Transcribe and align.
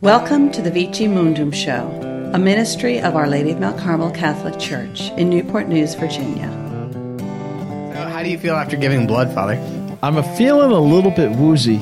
Welcome 0.00 0.50
to 0.52 0.62
the 0.62 0.70
Vici 0.70 1.06
Mundum 1.06 1.52
Show, 1.52 1.86
a 2.32 2.38
ministry 2.38 3.00
of 3.00 3.16
Our 3.16 3.28
Lady 3.28 3.50
of 3.50 3.60
Mount 3.60 3.78
Carmel 3.78 4.10
Catholic 4.10 4.58
Church 4.58 5.10
in 5.18 5.28
Newport 5.28 5.68
News, 5.68 5.94
Virginia. 5.94 6.48
So 7.94 8.08
how 8.08 8.22
do 8.22 8.30
you 8.30 8.38
feel 8.38 8.54
after 8.54 8.76
giving 8.76 9.06
blood, 9.06 9.32
Father? 9.34 9.54
I'm 10.02 10.22
feeling 10.36 10.70
a 10.70 10.80
little 10.80 11.10
bit 11.10 11.32
woozy. 11.32 11.78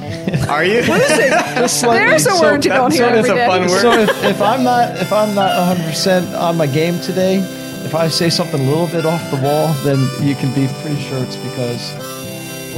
Are 0.49 0.65
you? 0.65 0.83
Just 0.85 1.81
slightly. 1.81 2.09
There's 2.09 2.27
a 2.27 2.31
So- 2.31 2.43
word 2.43 2.65
you 2.65 2.73
don't 2.73 2.93
hear 2.93 3.07
that 3.07 3.19
is 3.19 3.29
every 3.29 3.41
a 3.41 3.47
fun 3.47 3.61
word. 3.69 3.81
So 3.81 3.93
if, 3.93 4.25
if 4.25 4.43
I'm 4.43 4.65
not 4.65 4.97
if 4.97 5.13
I'm 5.13 5.35
not 5.37 5.57
100 5.69 5.89
percent 5.89 6.35
on 6.35 6.57
my 6.57 6.67
game 6.67 6.99
today, 7.01 7.37
if 7.85 7.95
I 7.95 8.09
say 8.09 8.31
something 8.31 8.61
a 8.61 8.69
little 8.69 8.89
bit 8.89 9.07
off 9.07 9.23
the 9.31 9.37
wall, 9.41 9.73
then 9.85 9.99
you 10.27 10.35
can 10.35 10.53
be 10.55 10.67
pretty 10.83 11.01
sure 11.03 11.19
it's 11.23 11.37
because, 11.37 11.93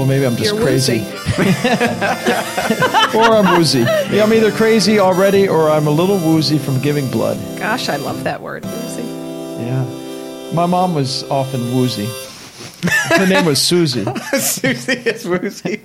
well, 0.00 0.08
maybe 0.08 0.24
I'm 0.24 0.34
just 0.36 0.54
You're 0.54 0.62
crazy, 0.62 1.00
or 3.14 3.36
I'm 3.36 3.58
woozy. 3.58 3.80
Yeah, 3.80 4.22
I'm 4.22 4.32
either 4.32 4.50
crazy 4.50 4.98
already, 4.98 5.46
or 5.46 5.68
I'm 5.68 5.86
a 5.86 5.90
little 5.90 6.16
woozy 6.18 6.56
from 6.58 6.80
giving 6.80 7.10
blood. 7.10 7.36
Gosh, 7.58 7.90
I 7.90 7.96
love 7.96 8.24
that 8.24 8.40
word. 8.40 8.64
woozy. 8.64 9.02
Yeah, 9.02 9.84
my 10.54 10.64
mom 10.64 10.94
was 10.94 11.22
often 11.24 11.74
woozy. 11.76 12.08
Her 13.10 13.26
name 13.26 13.44
was 13.44 13.60
Susie. 13.60 14.04
Susie 14.40 14.92
is 14.92 15.28
woozy. 15.28 15.82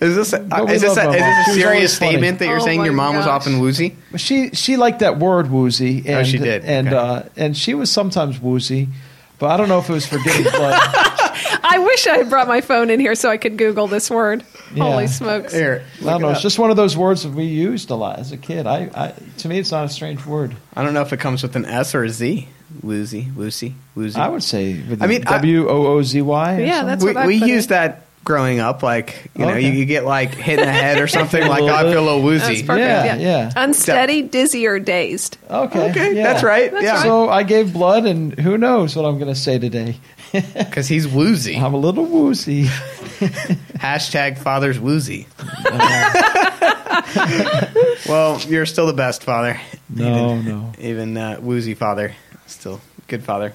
Is 0.00 0.14
this 0.14 0.32
a, 0.34 0.42
is 0.70 0.82
this 0.82 0.96
a, 0.98 1.08
is 1.08 1.14
this 1.14 1.48
a 1.48 1.52
serious 1.54 1.96
statement 1.96 2.38
that 2.40 2.46
you're 2.48 2.60
Oh 2.60 2.64
saying 2.64 2.84
your 2.84 2.92
mom 2.92 3.16
was 3.16 3.26
often 3.26 3.60
woozy? 3.60 3.96
She 4.16 4.50
she 4.50 4.76
liked 4.76 4.98
that 4.98 5.18
word 5.18 5.50
woozy, 5.50 6.00
and 6.00 6.16
Oh, 6.18 6.22
she 6.24 6.36
did. 6.36 6.64
and 6.66 6.88
Okay. 6.88 6.96
uh, 6.96 7.22
and 7.36 7.56
she 7.56 7.72
was 7.72 7.90
sometimes 7.90 8.38
woozy, 8.40 8.88
but 9.38 9.50
I 9.50 9.56
don't 9.56 9.68
know 9.70 9.78
if 9.78 9.88
it 9.88 9.92
was 9.94 10.06
for 10.06 10.18
giving 10.18 10.42
blood. 10.42 10.80
I 11.66 11.78
wish 11.78 12.06
I 12.06 12.18
had 12.18 12.28
brought 12.30 12.46
my 12.46 12.60
phone 12.60 12.90
in 12.90 13.00
here 13.00 13.14
so 13.14 13.30
I 13.30 13.36
could 13.38 13.56
Google 13.56 13.86
this 13.88 14.10
word. 14.10 14.44
Yeah. 14.74 14.84
Holy 14.84 15.06
smokes. 15.06 15.52
Here, 15.52 15.84
I 16.00 16.04
don't 16.04 16.20
know. 16.20 16.30
It's 16.30 16.42
just 16.42 16.58
one 16.58 16.70
of 16.70 16.76
those 16.76 16.96
words 16.96 17.22
that 17.22 17.32
we 17.32 17.44
used 17.44 17.90
a 17.90 17.94
lot 17.94 18.18
as 18.18 18.32
a 18.32 18.36
kid. 18.36 18.66
I, 18.66 18.90
I 18.94 19.14
to 19.38 19.48
me, 19.48 19.58
it's 19.58 19.70
not 19.70 19.84
a 19.84 19.88
strange 19.88 20.24
word. 20.26 20.54
I 20.76 20.82
don't 20.84 20.94
know 20.94 21.02
if 21.02 21.12
it 21.12 21.20
comes 21.20 21.42
with 21.42 21.56
an 21.56 21.64
S 21.64 21.94
or 21.94 22.04
a 22.04 22.10
Z. 22.10 22.48
Woozy, 22.82 23.28
woozy, 23.36 23.74
woozy. 23.94 24.18
I 24.18 24.28
would 24.28 24.42
say 24.42 24.74
with 24.82 25.02
I 25.02 25.06
mean, 25.06 25.22
I- 25.26 25.32
W 25.38 25.68
O 25.68 25.86
O 25.86 26.02
Z 26.02 26.20
Y. 26.20 26.56
or 26.56 26.60
Yeah, 26.60 26.72
something. 26.80 26.86
that's 26.88 27.04
we, 27.04 27.12
what 27.12 27.16
I 27.22 27.26
we 27.28 27.38
put 27.40 27.48
used 27.48 27.70
in. 27.70 27.74
that 27.76 28.00
growing 28.24 28.58
up. 28.58 28.82
Like 28.82 29.30
you 29.36 29.44
know, 29.46 29.52
Okay. 29.52 29.60
you, 29.68 29.72
you 29.74 29.84
get 29.84 30.04
like 30.04 30.34
hit 30.34 30.58
in 30.58 30.66
the 30.66 30.72
head 30.72 31.00
or 31.00 31.06
something. 31.06 31.46
Like 31.46 31.62
oh, 31.62 31.68
I 31.68 31.82
feel 31.82 31.90
a 31.90 31.92
bit. 31.92 32.00
little 32.00 32.30
That's 32.30 32.48
woozy 32.48 32.66
perfect. 32.66 32.78
Yeah, 32.88 33.04
Yeah, 33.04 33.16
yeah. 33.16 33.52
Unsteady, 33.54 34.22
dizzy, 34.22 34.66
or 34.66 34.80
dazed. 34.80 35.38
Okay, 35.48 35.90
Okay, 35.90 36.16
yeah. 36.16 36.22
that's 36.32 36.42
right. 36.42 36.72
yeah, 36.82 37.02
So 37.04 37.28
I 37.28 37.44
gave 37.44 37.72
blood, 37.72 38.06
and 38.06 38.36
who 38.38 38.58
knows 38.58 38.96
what 38.96 39.04
I'm 39.04 39.18
going 39.18 39.32
to 39.32 39.38
say 39.38 39.58
today? 39.60 39.96
because 40.58 40.88
he's 40.88 41.06
woozy. 41.06 41.56
I'm 41.56 41.74
a 41.74 41.78
little 41.78 42.04
woozy. 42.04 42.64
Hashtag 43.78 44.38
father's 44.38 44.80
woozy. 44.80 45.28
well, 48.08 48.40
you're 48.48 48.66
still 48.66 48.86
the 48.86 48.92
best 48.94 49.22
father. 49.22 49.60
No, 49.88 50.34
even, 50.38 50.44
no. 50.48 50.72
Even 50.78 51.16
uh, 51.16 51.38
woozy 51.40 51.74
father, 51.74 52.14
still 52.46 52.80
good 53.08 53.24
father. 53.24 53.52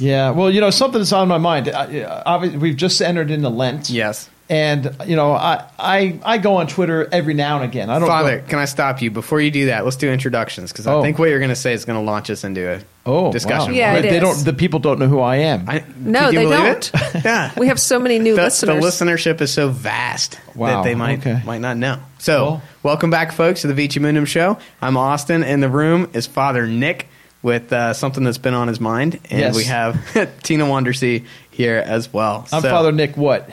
Yeah, 0.00 0.30
well, 0.30 0.50
you 0.50 0.60
know, 0.60 0.70
something 0.70 0.98
that's 1.00 1.12
on 1.12 1.28
my 1.28 1.38
mind. 1.38 1.68
I- 1.68 2.22
Obviously, 2.26 2.58
we've 2.58 2.76
just 2.76 3.00
entered 3.00 3.30
into 3.30 3.48
Lent. 3.48 3.90
Yes. 3.90 4.28
And 4.50 4.94
you 5.06 5.16
know, 5.16 5.32
I, 5.32 5.64
I 5.78 6.20
I 6.22 6.36
go 6.38 6.56
on 6.56 6.66
Twitter 6.66 7.08
every 7.10 7.32
now 7.32 7.56
and 7.56 7.64
again. 7.64 7.88
I 7.88 7.98
don't. 7.98 8.06
Father, 8.06 8.40
Go, 8.40 8.46
can 8.46 8.58
I 8.58 8.66
stop 8.66 9.00
you 9.00 9.10
before 9.10 9.40
you 9.40 9.50
do 9.50 9.66
that? 9.66 9.84
Let's 9.84 9.96
do 9.96 10.10
introductions 10.12 10.70
because 10.70 10.86
I 10.86 10.92
Oh. 10.92 11.02
think 11.02 11.18
what 11.18 11.30
you're 11.30 11.38
going 11.38 11.48
to 11.48 11.56
say 11.56 11.72
is 11.72 11.86
going 11.86 11.98
to 11.98 12.04
launch 12.04 12.28
us 12.28 12.44
into 12.44 12.74
a 12.74 12.80
oh, 13.06 13.32
discussion. 13.32 13.72
Wow. 13.72 13.78
Yeah, 13.78 13.94
But 13.94 14.04
it 14.04 14.10
they 14.10 14.16
is. 14.16 14.22
don't. 14.22 14.44
The 14.44 14.52
people 14.52 14.80
don't 14.80 14.98
know 14.98 15.08
who 15.08 15.20
I 15.20 15.36
am. 15.36 15.66
I, 15.66 15.82
No, 15.96 16.26
could 16.26 16.34
you 16.34 16.38
they 16.40 16.44
believe 16.44 16.58
don't. 16.58 16.90
It? 16.94 17.14
yeah, 17.24 17.52
We 17.56 17.68
have 17.68 17.80
so 17.80 17.98
many 17.98 18.18
new 18.18 18.36
the, 18.36 18.42
the 18.42 18.72
listenership 18.74 19.40
is 19.40 19.50
so 19.50 19.70
vast 19.70 20.38
Wow, 20.54 20.82
that 20.82 20.88
they 20.88 20.94
might 20.94 21.20
okay. 21.20 21.40
might 21.46 21.62
not 21.62 21.78
know. 21.78 21.98
So, 22.18 22.44
Well- 22.44 22.62
welcome 22.82 23.08
back, 23.08 23.32
folks, 23.32 23.62
to 23.62 23.66
the 23.66 23.74
Vici 23.74 23.98
Mundum 23.98 24.26
Show. 24.26 24.58
I'm 24.82 24.98
Austin. 24.98 25.42
In 25.42 25.60
the 25.60 25.70
room 25.70 26.10
is 26.12 26.26
Father 26.26 26.66
Nick 26.66 27.08
with 27.42 27.72
uh, 27.72 27.94
something 27.94 28.24
that's 28.24 28.38
been 28.38 28.54
on 28.54 28.68
his 28.68 28.78
mind, 28.80 29.20
and 29.30 29.40
Yes. 29.40 29.56
we 29.56 29.64
have 29.64 29.96
Tina 30.42 30.64
Wandersee 30.64 31.24
here 31.50 31.82
as 31.84 32.12
well. 32.12 32.46
I'm 32.52 32.60
So, 32.62 32.68
Father 32.70 32.92
Nick. 32.92 33.16
What? 33.16 33.48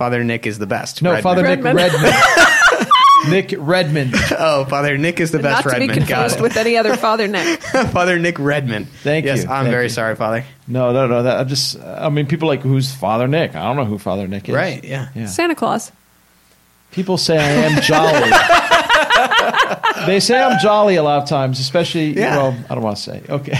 Father 0.00 0.24
Nick 0.24 0.46
is 0.46 0.58
the 0.58 0.66
best. 0.66 1.02
No, 1.02 1.10
Redmond. 1.10 1.22
Father 1.22 1.42
Redmond. 1.42 1.76
Nick 1.76 1.92
Redmond. 1.92 2.90
Nick 3.28 3.54
Redmond. 3.58 4.14
Oh, 4.30 4.64
Father 4.64 4.96
Nick 4.96 5.20
is 5.20 5.30
the 5.30 5.36
Not 5.36 5.62
best. 5.62 5.64
to 5.64 5.78
be 5.78 5.88
Redmond. 5.88 6.08
Got 6.08 6.20
confused 6.22 6.40
with 6.40 6.56
any 6.56 6.78
other 6.78 6.96
father 7.06 7.28
Nick. 7.28 7.60
Father 7.62 8.18
Nick 8.18 8.38
Redmond. 8.38 8.88
Thank 9.02 9.26
yes, 9.26 9.42
you. 9.42 9.50
I'm 9.50 9.64
Thank 9.64 9.72
very 9.74 9.84
you. 9.84 9.88
sorry, 9.90 10.16
Father. 10.16 10.46
No, 10.66 10.94
no, 10.94 11.06
no. 11.06 11.24
That 11.24 11.36
I 11.40 11.44
just. 11.44 11.78
I 11.82 12.08
mean, 12.08 12.24
people 12.26 12.48
like 12.48 12.62
who's 12.62 12.90
Father 12.94 13.28
Nick. 13.28 13.54
I 13.54 13.62
don't 13.62 13.76
know 13.76 13.84
who 13.84 13.98
Father 13.98 14.26
Nick 14.26 14.48
is. 14.48 14.54
Right? 14.54 14.82
Yeah. 14.82 15.10
Yeah. 15.14 15.26
Santa 15.26 15.54
Claus. 15.54 15.92
People 16.92 17.18
say 17.18 17.36
I 17.36 17.42
am 17.42 17.82
jolly. 17.82 18.30
they 20.06 20.18
say 20.18 20.40
I'm 20.40 20.58
jolly 20.60 20.96
a 20.96 21.02
lot 21.02 21.22
of 21.22 21.28
times, 21.28 21.60
especially. 21.60 22.16
Yeah. 22.16 22.38
Well, 22.38 22.64
I 22.70 22.74
don't 22.74 22.82
want 22.82 22.96
to 22.96 23.02
say. 23.02 23.22
Okay. 23.28 23.52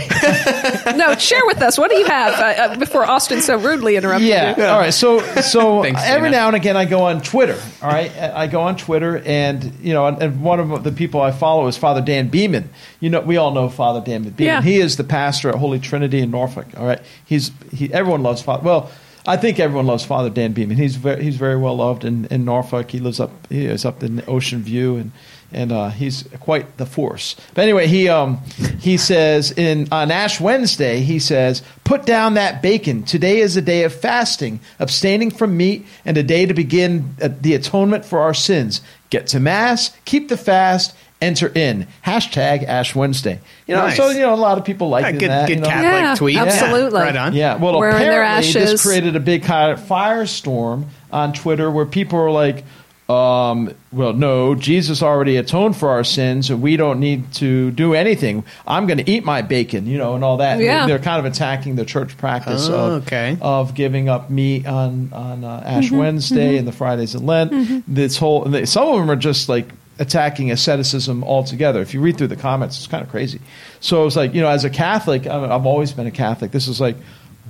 No, 0.96 1.14
share 1.16 1.40
with 1.46 1.60
us. 1.62 1.78
What 1.78 1.90
do 1.90 1.96
you 1.96 2.06
have 2.06 2.34
uh, 2.34 2.62
uh, 2.62 2.76
before 2.76 3.04
Austin 3.04 3.40
so 3.42 3.56
rudely 3.58 3.96
interrupted 3.96 4.28
Yeah. 4.28 4.56
you? 4.56 4.64
All 4.64 4.78
right. 4.78 4.92
So 4.94 5.20
so 5.40 5.82
Thanks, 5.82 6.00
every 6.04 6.28
Tina. 6.28 6.36
now 6.38 6.46
and 6.48 6.56
again 6.56 6.76
I 6.76 6.84
go 6.84 7.02
on 7.02 7.20
Twitter. 7.22 7.60
All 7.82 7.88
right. 7.88 8.10
I 8.18 8.46
go 8.46 8.60
on 8.62 8.76
Twitter 8.76 9.18
and 9.24 9.74
you 9.80 9.92
know 9.92 10.06
and, 10.06 10.22
and 10.22 10.42
one 10.42 10.60
of 10.60 10.84
the 10.84 10.92
people 10.92 11.20
I 11.20 11.32
follow 11.32 11.66
is 11.66 11.76
Father 11.76 12.00
Dan 12.00 12.28
Beeman. 12.28 12.70
You 13.00 13.10
know 13.10 13.20
we 13.20 13.36
all 13.36 13.52
know 13.52 13.68
Father 13.68 14.00
Dan 14.00 14.22
Beeman. 14.22 14.36
Yeah. 14.44 14.62
He 14.62 14.78
is 14.80 14.96
the 14.96 15.04
pastor 15.04 15.48
at 15.48 15.54
Holy 15.56 15.78
Trinity 15.78 16.20
in 16.20 16.30
Norfolk. 16.30 16.66
All 16.76 16.86
right. 16.86 17.00
He's 17.24 17.50
he 17.72 17.92
everyone 17.92 18.22
loves 18.22 18.42
Father. 18.42 18.62
Well. 18.64 18.90
I 19.26 19.36
think 19.36 19.60
everyone 19.60 19.86
loves 19.86 20.02
Father 20.02 20.30
Dan 20.30 20.52
Beeman. 20.54 20.78
He's 20.78 20.96
very, 20.96 21.22
he's 21.22 21.36
very 21.36 21.56
well 21.58 21.76
loved 21.76 22.06
in, 22.06 22.24
in 22.30 22.46
Norfolk. 22.46 22.90
He 22.90 23.00
lives 23.00 23.20
up 23.20 23.30
he 23.50 23.66
is 23.66 23.84
up 23.84 24.02
in 24.02 24.22
Ocean 24.26 24.62
View 24.62 24.96
and 24.96 25.12
and 25.52 25.72
uh, 25.72 25.88
he's 25.90 26.24
quite 26.40 26.76
the 26.76 26.86
force. 26.86 27.36
But 27.54 27.62
anyway, 27.62 27.86
he 27.86 28.08
um, 28.08 28.38
he 28.80 28.96
says 28.96 29.50
in 29.52 29.88
on 29.92 30.10
Ash 30.10 30.40
Wednesday, 30.40 31.00
he 31.00 31.18
says, 31.18 31.62
"Put 31.84 32.06
down 32.06 32.34
that 32.34 32.62
bacon. 32.62 33.02
Today 33.02 33.40
is 33.40 33.56
a 33.56 33.62
day 33.62 33.84
of 33.84 33.94
fasting, 33.94 34.60
abstaining 34.78 35.30
from 35.30 35.56
meat, 35.56 35.86
and 36.04 36.16
a 36.16 36.22
day 36.22 36.46
to 36.46 36.54
begin 36.54 37.14
uh, 37.22 37.28
the 37.40 37.54
atonement 37.54 38.04
for 38.04 38.20
our 38.20 38.34
sins. 38.34 38.80
Get 39.10 39.26
to 39.28 39.40
mass, 39.40 39.96
keep 40.04 40.28
the 40.28 40.36
fast." 40.36 40.94
Enter 41.22 41.48
in 41.54 41.86
hashtag 42.06 42.64
Ash 42.64 42.94
Wednesday. 42.94 43.40
You 43.66 43.74
know, 43.74 43.88
Nice. 43.88 43.96
so 43.98 44.08
you 44.08 44.20
know 44.20 44.32
a 44.32 44.36
lot 44.36 44.56
of 44.56 44.64
people 44.64 44.88
like 44.88 45.04
Yeah, 45.04 45.12
good, 45.12 45.28
that. 45.30 45.48
good 45.48 45.54
you 45.56 45.60
know. 45.60 45.68
Catholic 45.68 45.92
Yeah, 45.92 46.14
tweet. 46.14 46.36
absolutely. 46.38 46.98
Yeah, 46.98 47.04
right 47.04 47.16
on. 47.16 47.34
Yeah, 47.34 47.56
well, 47.56 47.78
Wearing 47.78 47.98
their 47.98 48.22
apparently 48.22 48.48
ashes. 48.48 48.70
this 48.70 48.82
created 48.82 49.16
a 49.16 49.20
big 49.20 49.42
kind 49.42 49.70
of 49.70 49.80
firestorm 49.80 50.86
on 51.12 51.34
Twitter 51.34 51.70
where 51.70 51.84
people 51.84 52.18
are 52.18 52.30
like, 52.30 52.64
um, 53.10 53.74
"Well, 53.92 54.12
no, 54.12 54.54
Jesus 54.54 55.02
already 55.02 55.36
atoned 55.36 55.76
for 55.76 55.90
our 55.90 56.04
sins, 56.04 56.50
and 56.50 56.62
we 56.62 56.76
don't 56.76 57.00
need 57.00 57.32
to 57.34 57.70
do 57.72 57.94
anything. 57.94 58.44
I'm 58.66 58.86
going 58.86 58.98
to 58.98 59.10
eat 59.10 59.24
my 59.24 59.42
bacon, 59.42 59.86
you 59.86 59.98
know, 59.98 60.14
and 60.14 60.22
all 60.24 60.36
that." 60.38 60.60
Yeah. 60.60 60.86
they're 60.86 60.98
kind 60.98 61.24
of 61.24 61.30
attacking 61.30 61.76
the 61.76 61.84
church 61.84 62.16
practice 62.16 62.68
Oh, 62.68 62.96
of 62.96 63.02
okay. 63.06 63.36
of 63.40 63.74
giving 63.74 64.08
up 64.08 64.30
meat 64.30 64.66
on 64.66 65.10
on 65.12 65.44
uh, 65.44 65.62
Ash 65.64 65.86
Mm-hmm. 65.86 65.96
Wednesday 65.98 66.56
and 66.56 66.66
the 66.68 66.72
Fridays 66.72 67.14
of 67.14 67.22
Lent. 67.24 67.84
This 67.86 68.16
whole 68.16 68.44
and 68.44 68.54
they, 68.54 68.64
some 68.66 68.88
of 68.88 68.98
them 68.98 69.10
are 69.10 69.16
just 69.16 69.48
like 69.48 69.68
attacking 69.98 70.50
asceticism 70.50 71.22
altogether. 71.24 71.80
If 71.82 71.92
you 71.94 72.00
read 72.00 72.16
through 72.16 72.28
the 72.28 72.36
comments, 72.36 72.78
it's 72.78 72.86
kind 72.86 73.02
of 73.04 73.10
crazy. 73.10 73.40
So 73.80 74.06
it's 74.06 74.16
like 74.16 74.34
you 74.34 74.40
know, 74.40 74.48
as 74.48 74.64
a 74.64 74.70
Catholic, 74.70 75.26
I 75.26 75.40
mean, 75.40 75.50
I've 75.50 75.66
always 75.66 75.92
been 75.92 76.06
a 76.06 76.10
Catholic. 76.12 76.50
This 76.52 76.68
is 76.68 76.80
like. 76.80 76.96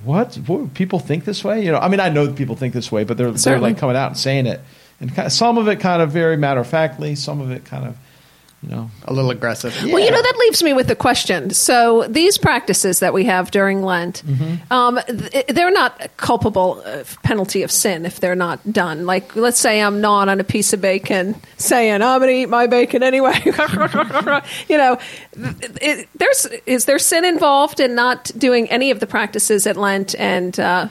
What? 0.03 0.35
what? 0.47 0.73
People 0.73 0.99
think 0.99 1.27
this 1.27 1.45
way? 1.45 1.63
You 1.63 1.73
know, 1.73 1.79
I 1.79 1.89
mean, 1.89 2.01
I 2.01 2.09
know 2.09 2.33
people 2.33 2.57
think 2.57 2.73
this 2.73 2.91
way, 2.91 3.05
but 3.05 3.19
they're 3.19 3.33
they're 3.33 3.59
like 3.59 3.77
coming 3.77 3.97
out 3.97 4.07
and 4.07 4.17
saying 4.17 4.47
it, 4.47 4.59
and 5.01 5.15
kind 5.15 5.27
of, 5.27 5.33
some 5.33 5.59
of 5.59 5.67
it 5.69 5.81
kind 5.81 6.03
of 6.03 6.11
very 6.11 6.37
matter 6.37 6.61
of 6.61 6.67
factly, 6.67 7.15
some 7.15 7.41
of 7.41 7.51
it 7.51 7.65
kind 7.65 7.87
of, 7.87 7.97
you 8.63 8.69
know, 8.69 8.91
A 9.07 9.13
little 9.15 9.31
aggressive. 9.31 9.75
Well, 9.87 9.99
you 10.05 10.11
know, 10.11 10.21
that 10.21 10.37
leaves 10.41 10.63
me 10.63 10.75
with 10.75 10.91
a 10.91 10.95
question. 10.95 11.49
So, 11.49 12.07
these 12.07 12.37
practices 12.37 12.99
that 13.01 13.15
we 13.15 13.25
have 13.25 13.51
during 13.51 13.83
Lent, 13.83 14.23
Mm-hmm. 14.27 14.71
um, 14.71 15.01
th- 15.09 15.47
they're 15.47 15.71
not 15.71 16.15
culpable 16.19 16.83
of 16.83 17.17
penalty 17.23 17.63
of 17.63 17.71
sin 17.71 18.05
if 18.05 18.21
they're 18.21 18.35
not 18.35 18.61
done. 18.71 19.07
Like, 19.07 19.35
let's 19.35 19.59
say 19.59 19.81
I'm 19.81 20.03
gnawing 20.03 20.29
on 20.29 20.41
a 20.41 20.45
piece 20.45 20.75
of 20.75 20.83
bacon, 20.83 21.37
saying, 21.57 22.03
I'm 22.03 22.21
going 22.21 22.29
to 22.35 22.43
eat 22.43 22.51
my 22.51 22.67
bacon 22.67 23.03
anyway. 23.03 23.41
you 23.47 24.77
know, 24.77 24.99
th- 25.35 25.57
it, 25.81 26.09
there's, 26.17 26.45
is 26.67 26.85
there 26.85 26.99
sin 26.99 27.25
involved 27.25 27.81
in 27.81 27.95
not 27.95 28.31
doing 28.37 28.69
any 28.71 28.91
of 28.91 29.01
the 29.01 29.07
practices 29.07 29.67
at 29.67 29.79
Lent? 29.79 30.15
And, 30.19 30.61
uh, 30.61 30.89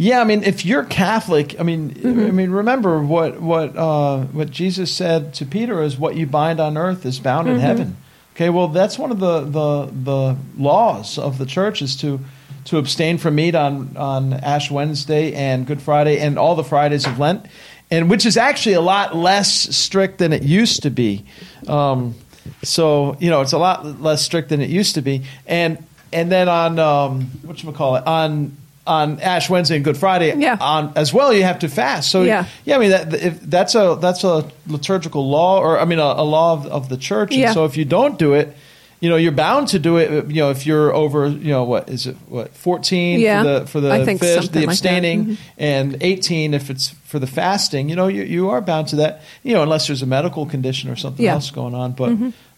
Yeah, 0.00 0.20
I 0.20 0.24
mean, 0.24 0.44
if 0.44 0.64
you're 0.64 0.84
Catholic, 0.84 1.58
I 1.58 1.64
mean, 1.64 1.90
Mm-hmm. 1.90 2.20
I 2.26 2.30
mean, 2.30 2.50
remember 2.52 3.02
what 3.02 3.40
what 3.40 3.76
uh, 3.76 4.20
what 4.26 4.48
Jesus 4.48 4.94
said 4.94 5.34
to 5.34 5.44
Peter 5.44 5.82
is, 5.82 5.98
"What 5.98 6.14
you 6.14 6.24
bind 6.24 6.60
on 6.60 6.76
earth 6.76 7.04
is 7.04 7.18
bound 7.18 7.48
Mm-hmm. 7.48 7.56
in 7.56 7.60
heaven." 7.60 7.96
Okay, 8.36 8.48
well, 8.48 8.68
that's 8.68 8.96
one 8.96 9.10
of 9.10 9.18
the, 9.18 9.40
the 9.40 9.90
the 9.92 10.36
laws 10.56 11.18
of 11.18 11.38
the 11.38 11.46
church 11.46 11.82
is 11.82 11.96
to 11.96 12.20
to 12.66 12.78
abstain 12.78 13.18
from 13.18 13.34
meat 13.34 13.56
on 13.56 13.96
on 13.96 14.34
Ash 14.34 14.70
Wednesday 14.70 15.32
and 15.34 15.66
Good 15.66 15.82
Friday 15.82 16.20
and 16.20 16.38
all 16.38 16.54
the 16.54 16.62
Fridays 16.62 17.04
of 17.04 17.18
Lent, 17.18 17.46
and 17.90 18.08
which 18.08 18.24
is 18.24 18.36
actually 18.36 18.74
a 18.76 18.80
lot 18.80 19.16
less 19.16 19.74
strict 19.76 20.18
than 20.18 20.32
it 20.32 20.44
used 20.44 20.84
to 20.84 20.90
be. 20.90 21.24
Um, 21.66 22.14
so 22.62 23.16
you 23.18 23.30
know, 23.30 23.40
it's 23.40 23.52
a 23.52 23.58
lot 23.58 24.00
less 24.00 24.22
strict 24.24 24.50
than 24.50 24.60
it 24.60 24.70
used 24.70 24.94
to 24.94 25.02
be, 25.02 25.24
and 25.44 25.84
and 26.12 26.30
then 26.30 26.48
on 26.48 26.78
um, 26.78 27.22
what 27.42 27.60
you 27.64 27.72
call 27.72 27.96
it 27.96 28.06
on 28.06 28.56
on 28.88 29.20
Ash 29.20 29.48
Wednesday 29.50 29.76
and 29.76 29.84
Good 29.84 29.96
Friday. 29.98 30.34
Yeah. 30.36 30.56
On 30.60 30.92
as 30.96 31.12
well, 31.12 31.32
you 31.32 31.42
have 31.44 31.58
to 31.60 31.68
fast. 31.68 32.10
So 32.10 32.22
Yeah. 32.22 32.46
yeah, 32.64 32.76
I 32.76 32.78
mean 32.78 32.90
that 32.90 33.12
if 33.14 33.40
that's 33.42 33.74
a 33.74 33.96
that's 34.00 34.24
a 34.24 34.50
liturgical 34.66 35.28
law, 35.28 35.60
or 35.60 35.78
I 35.78 35.84
mean 35.84 35.98
a, 35.98 36.02
a 36.16 36.24
law 36.24 36.54
of, 36.54 36.66
of 36.66 36.88
the 36.88 36.96
church. 36.96 37.30
And 37.32 37.40
Yeah. 37.40 37.52
so 37.52 37.64
if 37.66 37.76
you 37.76 37.84
don't 37.84 38.18
do 38.18 38.32
it, 38.34 38.56
you 39.00 39.08
know 39.10 39.16
you're 39.16 39.30
bound 39.46 39.68
to 39.68 39.78
do 39.78 39.96
it. 39.98 40.10
You 40.30 40.40
know 40.42 40.50
if 40.50 40.66
you're 40.66 40.92
over, 40.94 41.28
you 41.28 41.50
know 41.52 41.64
what 41.64 41.88
is 41.88 42.06
it? 42.06 42.16
What 42.28 42.54
fourteen 42.54 43.20
Yeah. 43.20 43.42
for 43.42 43.48
the 43.60 43.66
for 43.66 43.80
the 43.80 43.92
I 43.92 44.04
fish, 44.16 44.48
the 44.48 44.60
like 44.60 44.68
abstaining, 44.70 45.24
Mhm. 45.26 45.36
and 45.58 45.96
eighteen 46.00 46.54
if 46.54 46.68
it's 46.70 46.94
for 47.04 47.18
the 47.20 47.26
fasting. 47.28 47.88
You 47.90 47.96
know 47.96 48.08
you 48.08 48.22
you 48.24 48.50
are 48.50 48.60
bound 48.60 48.88
to 48.88 48.96
that. 48.96 49.20
You 49.44 49.54
know 49.54 49.62
unless 49.62 49.86
there's 49.86 50.02
a 50.02 50.06
medical 50.06 50.46
condition 50.46 50.90
or 50.90 50.96
something 50.96 51.24
Yeah. 51.24 51.34
else 51.34 51.50
going 51.52 51.74
on. 51.74 51.92
But 51.92 52.10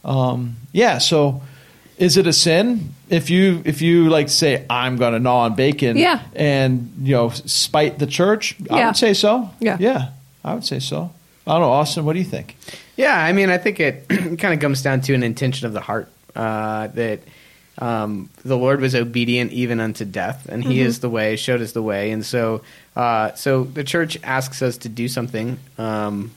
um, 0.05 0.57
yeah, 0.73 0.99
so. 0.99 1.43
Is 2.01 2.17
it 2.17 2.27
a 2.27 2.33
sin 2.33 2.95
if 3.11 3.29
you 3.29 3.61
if 3.67 3.83
you 3.83 4.09
like 4.09 4.31
say 4.31 4.65
I'm 4.71 4.97
going 4.97 5.13
to 5.13 5.19
gnaw 5.21 5.41
on 5.45 5.55
bacon 5.55 5.99
Yeah. 5.99 6.23
and 6.35 6.91
you 7.03 7.15
know 7.15 7.29
spite 7.29 7.99
the 7.99 8.07
church? 8.07 8.57
I 8.71 8.79
Yeah. 8.79 8.87
would 8.87 8.97
say 8.97 9.13
so. 9.15 9.51
Yeah. 9.61 9.77
yeah, 9.79 10.09
I 10.43 10.55
would 10.55 10.65
say 10.65 10.79
so. 10.81 11.11
I 11.47 11.53
don't 11.53 11.61
know, 11.61 11.71
Austin. 11.71 12.05
What 12.07 12.15
do 12.15 12.19
you 12.19 12.25
think? 12.25 12.57
Yeah, 12.97 13.17
I 13.19 13.33
mean, 13.33 13.51
I 13.51 13.59
think 13.59 13.81
it 13.81 14.09
kind 14.09 14.55
of 14.55 14.61
comes 14.61 14.83
down 14.83 15.03
to 15.03 15.15
an 15.15 15.23
intention 15.23 15.67
of 15.67 15.75
the 15.75 15.81
heart 15.81 16.09
uh, 16.35 16.87
that 16.89 17.21
um, 17.79 18.31
the 18.45 18.57
Lord 18.57 18.81
was 18.81 18.95
obedient 18.95 19.53
even 19.53 19.79
unto 19.81 20.05
death, 20.07 20.47
and 20.49 20.65
He 20.65 20.81
is 20.81 21.01
the 21.01 21.11
way, 21.11 21.37
showed 21.37 21.61
us 21.61 21.73
the 21.73 21.83
way, 21.83 22.13
and 22.13 22.25
so 22.25 22.63
uh, 22.97 23.35
so 23.35 23.65
the 23.65 23.85
church 23.85 24.19
asks 24.25 24.63
us 24.63 24.79
to 24.79 24.89
do 24.89 25.07
something, 25.07 25.59
um, 25.79 26.31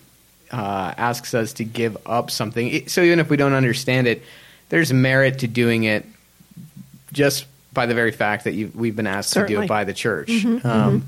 uh, 0.51 0.94
asks 0.98 1.33
us 1.33 1.54
to 1.54 1.63
give 1.63 1.95
up 2.06 2.30
something. 2.31 2.68
It- 2.69 2.89
So 2.92 3.01
even 3.01 3.19
if 3.19 3.30
we 3.30 3.38
don't 3.38 3.54
understand 3.54 4.07
it, 4.07 4.21
there's 4.69 4.92
merit 4.94 5.39
to 5.39 5.48
doing 5.48 5.83
it 5.83 6.06
just 7.12 7.45
by 7.74 7.86
the 7.86 7.94
very 7.94 8.12
fact 8.12 8.44
that 8.45 8.54
we've 8.75 8.95
been 8.95 9.07
asked 9.07 9.33
to 9.33 9.45
do 9.45 9.62
it 9.62 9.68
by 9.68 9.83
the 9.83 9.94
church. 9.94 10.45
um, 10.65 11.06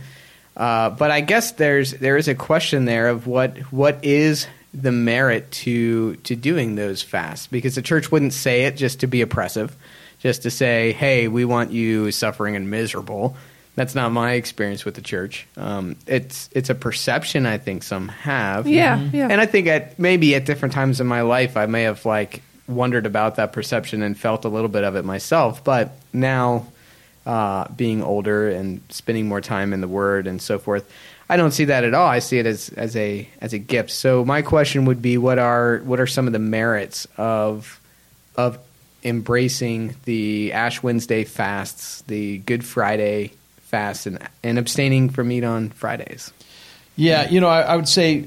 uh, 0.58 0.90
but 0.92 1.12
I 1.12 1.22
guess 1.22 1.52
there's 1.52 1.92
there 1.92 2.18
is 2.18 2.28
a 2.28 2.36
question 2.36 2.86
there 2.86 3.08
of 3.10 3.28
what 3.28 3.58
what 3.72 4.04
is 4.04 4.48
the 4.74 4.92
merit 4.92 5.52
to 5.52 6.16
to 6.18 6.36
doing 6.36 6.76
those 6.76 7.02
fasts 7.02 7.48
because 7.48 7.76
the 7.76 7.82
church 7.82 8.12
wouldn't 8.12 8.34
say 8.34 8.64
it 8.66 8.76
just 8.78 9.02
to 9.02 9.08
be 9.08 9.22
oppressive, 9.22 9.76
just 10.20 10.44
to 10.44 10.52
say, 10.52 10.92
hey, 10.94 11.28
we 11.28 11.44
want 11.46 11.72
you 11.72 12.12
suffering 12.12 12.56
and 12.56 12.70
miserable. 12.72 13.36
That's 13.76 13.94
not 13.96 14.14
my 14.14 14.34
experience 14.34 14.86
with 14.86 14.96
the 14.96 15.02
church. 15.02 15.46
Um, 15.58 15.98
it's 16.08 16.50
it's 16.54 16.70
a 16.70 16.76
perception 16.76 17.46
I 17.46 17.58
think 17.58 17.84
some 17.84 18.08
have. 18.08 18.66
Yeah, 18.68 18.98
Mhm. 18.98 19.14
yeah. 19.14 19.28
And 19.30 19.42
I 19.42 19.46
think 19.46 19.68
at 19.68 20.00
maybe 20.00 20.34
at 20.36 20.46
different 20.46 20.74
times 20.74 21.02
in 21.02 21.08
my 21.08 21.22
life 21.22 21.58
I 21.58 21.66
may 21.66 21.84
have 21.84 22.06
like 22.06 22.42
wondered 22.68 23.06
about 23.06 23.36
that 23.36 23.54
perception 23.54 24.02
and 24.02 24.18
felt 24.18 24.46
a 24.46 24.50
little 24.50 24.70
bit 24.70 24.84
of 24.84 24.96
it 24.96 25.06
myself. 25.06 25.64
But 25.64 25.92
now, 26.14 26.68
uh, 27.26 27.68
being 27.70 28.04
older 28.04 28.50
and 28.50 28.82
spending 28.90 29.28
more 29.28 29.42
time 29.42 29.74
in 29.74 29.82
the 29.82 29.88
Word 29.88 30.28
and 30.28 30.42
so 30.42 30.60
forth, 30.60 30.90
I 31.30 31.38
don't 31.38 31.52
see 31.52 31.66
that 31.66 31.84
at 31.84 31.94
all. 31.94 32.08
I 32.08 32.20
see 32.20 32.38
it 32.38 32.46
as 32.46 32.70
as 32.70 32.96
a 32.96 33.28
as 33.42 33.54
a 33.54 33.58
gift. 33.58 33.92
So 33.92 34.24
my 34.24 34.42
question 34.42 34.86
would 34.86 35.02
be, 35.02 35.18
what 35.18 35.40
are 35.40 35.80
what 35.80 36.00
are 36.00 36.08
some 36.08 36.28
of 36.28 36.34
the 36.34 36.40
merits 36.40 37.08
of 37.18 37.80
of 38.36 38.60
embracing 39.04 39.96
the 40.06 40.54
Ash 40.54 40.84
Wednesday 40.84 41.24
fasts, 41.24 42.02
the 42.04 42.40
Good 42.40 42.64
Friday 42.64 43.32
fasts, 43.62 44.06
and 44.06 44.20
and 44.44 44.60
abstaining 44.60 45.10
from 45.10 45.30
meat 45.30 45.44
on 45.44 45.70
Fridays? 45.70 46.32
Yeah, 46.96 47.28
you 47.30 47.42
know, 47.42 47.50
I, 47.50 47.62
I 47.62 47.76
would 47.76 47.90
say 47.90 48.26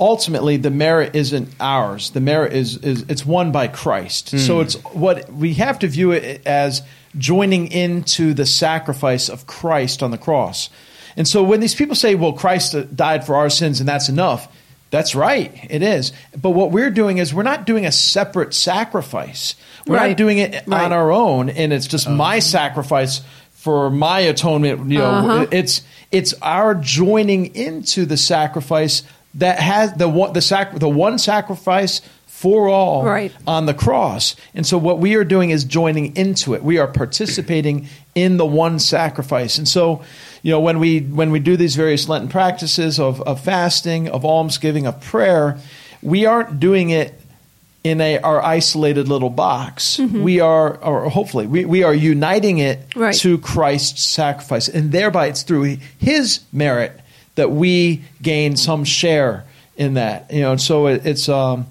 ultimately 0.00 0.56
the 0.56 0.70
merit 0.70 1.14
isn't 1.16 1.48
ours. 1.60 2.10
The 2.10 2.20
merit 2.20 2.52
is 2.52 2.76
is 2.78 3.04
it's 3.08 3.26
won 3.26 3.52
by 3.52 3.68
Christ. 3.68 4.38
So 4.38 4.60
it's 4.60 4.74
what 4.92 5.32
we 5.32 5.54
have 5.54 5.78
to 5.80 5.88
view 5.88 6.12
it 6.12 6.42
as 6.46 6.82
joining 7.16 7.68
into 7.72 8.34
the 8.34 8.46
sacrifice 8.46 9.28
of 9.28 9.46
Christ 9.46 10.02
on 10.02 10.10
the 10.10 10.18
cross. 10.18 10.70
And 11.16 11.26
so 11.26 11.42
when 11.42 11.60
these 11.60 11.74
people 11.74 11.96
say, 11.96 12.14
"Well, 12.14 12.32
Christ 12.32 12.74
uh, 12.74 12.82
died 12.94 13.26
for 13.26 13.34
our 13.34 13.50
sins 13.50 13.80
and 13.80 13.88
that's 13.88 14.08
enough," 14.08 14.46
that's 14.90 15.14
right, 15.14 15.52
it 15.68 15.82
is. 15.82 16.12
But 16.40 16.50
what 16.50 16.70
we're 16.70 16.90
doing 16.90 17.18
is 17.18 17.34
we're 17.34 17.42
not 17.42 17.66
doing 17.66 17.84
a 17.86 17.92
separate 17.92 18.54
sacrifice. 18.54 19.54
We're 19.86 19.96
Right. 19.96 20.08
not 20.10 20.16
doing 20.16 20.38
it 20.38 20.62
Right. 20.66 20.84
on 20.84 20.92
our 20.92 21.10
own, 21.10 21.48
and 21.50 21.72
it's 21.72 21.86
just 21.88 22.08
my 22.08 22.38
sacrifice 22.38 23.22
for 23.52 23.90
my 23.90 24.20
atonement. 24.20 24.90
You 24.90 24.98
know, 24.98 25.06
Uh-huh. 25.10 25.46
it's 25.50 25.82
it's 26.12 26.34
our 26.40 26.74
joining 26.74 27.54
into 27.54 28.06
the 28.06 28.16
sacrifice 28.16 29.02
that 29.34 29.58
has 29.58 29.92
the 29.94 30.08
one 30.08 30.32
the 30.32 30.40
sac 30.40 30.78
the 30.78 30.88
one 30.88 31.18
sacrifice 31.18 32.00
for 32.26 32.68
all 32.68 33.02
Right. 33.04 33.32
on 33.48 33.66
the 33.66 33.74
cross. 33.74 34.36
And 34.54 34.64
so 34.64 34.78
what 34.78 35.00
we 35.00 35.16
are 35.16 35.24
doing 35.24 35.50
is 35.50 35.64
joining 35.64 36.14
into 36.16 36.54
it. 36.54 36.62
We 36.62 36.78
are 36.78 36.86
participating 36.86 37.88
in 38.14 38.36
the 38.36 38.46
one 38.46 38.78
sacrifice. 38.78 39.58
And 39.58 39.66
so, 39.66 40.02
you 40.42 40.52
know, 40.52 40.60
when 40.60 40.78
we 40.78 41.00
when 41.00 41.32
we 41.32 41.40
do 41.40 41.56
these 41.56 41.74
various 41.74 42.08
Lenten 42.08 42.28
practices 42.28 43.00
of, 43.00 43.20
of 43.22 43.40
fasting, 43.40 44.08
of 44.08 44.24
almsgiving, 44.24 44.86
of 44.86 45.00
prayer, 45.00 45.58
we 46.00 46.26
aren't 46.26 46.60
doing 46.60 46.90
it 46.90 47.20
in 47.82 48.00
a 48.00 48.18
our 48.20 48.40
isolated 48.44 49.08
little 49.08 49.30
box. 49.30 49.96
Mm-hmm. 49.96 50.22
We 50.22 50.38
are 50.38 50.76
or 50.76 51.10
hopefully 51.10 51.46
we, 51.48 51.64
we 51.64 51.82
are 51.82 51.94
uniting 51.94 52.58
it 52.58 52.78
Right. 52.94 53.14
to 53.16 53.38
Christ's 53.38 54.04
sacrifice. 54.04 54.68
And 54.68 54.92
thereby 54.92 55.26
it's 55.26 55.42
through 55.42 55.78
his 55.98 56.40
merit 56.52 57.00
that 57.38 57.52
we 57.52 58.02
gain 58.20 58.56
some 58.56 58.84
share 58.84 59.44
in 59.76 59.94
that. 59.94 60.32
You 60.32 60.42
know, 60.42 60.50
and 60.52 60.60
so 60.60 60.88
it, 60.88 61.06
it's 61.06 61.28
um 61.28 61.66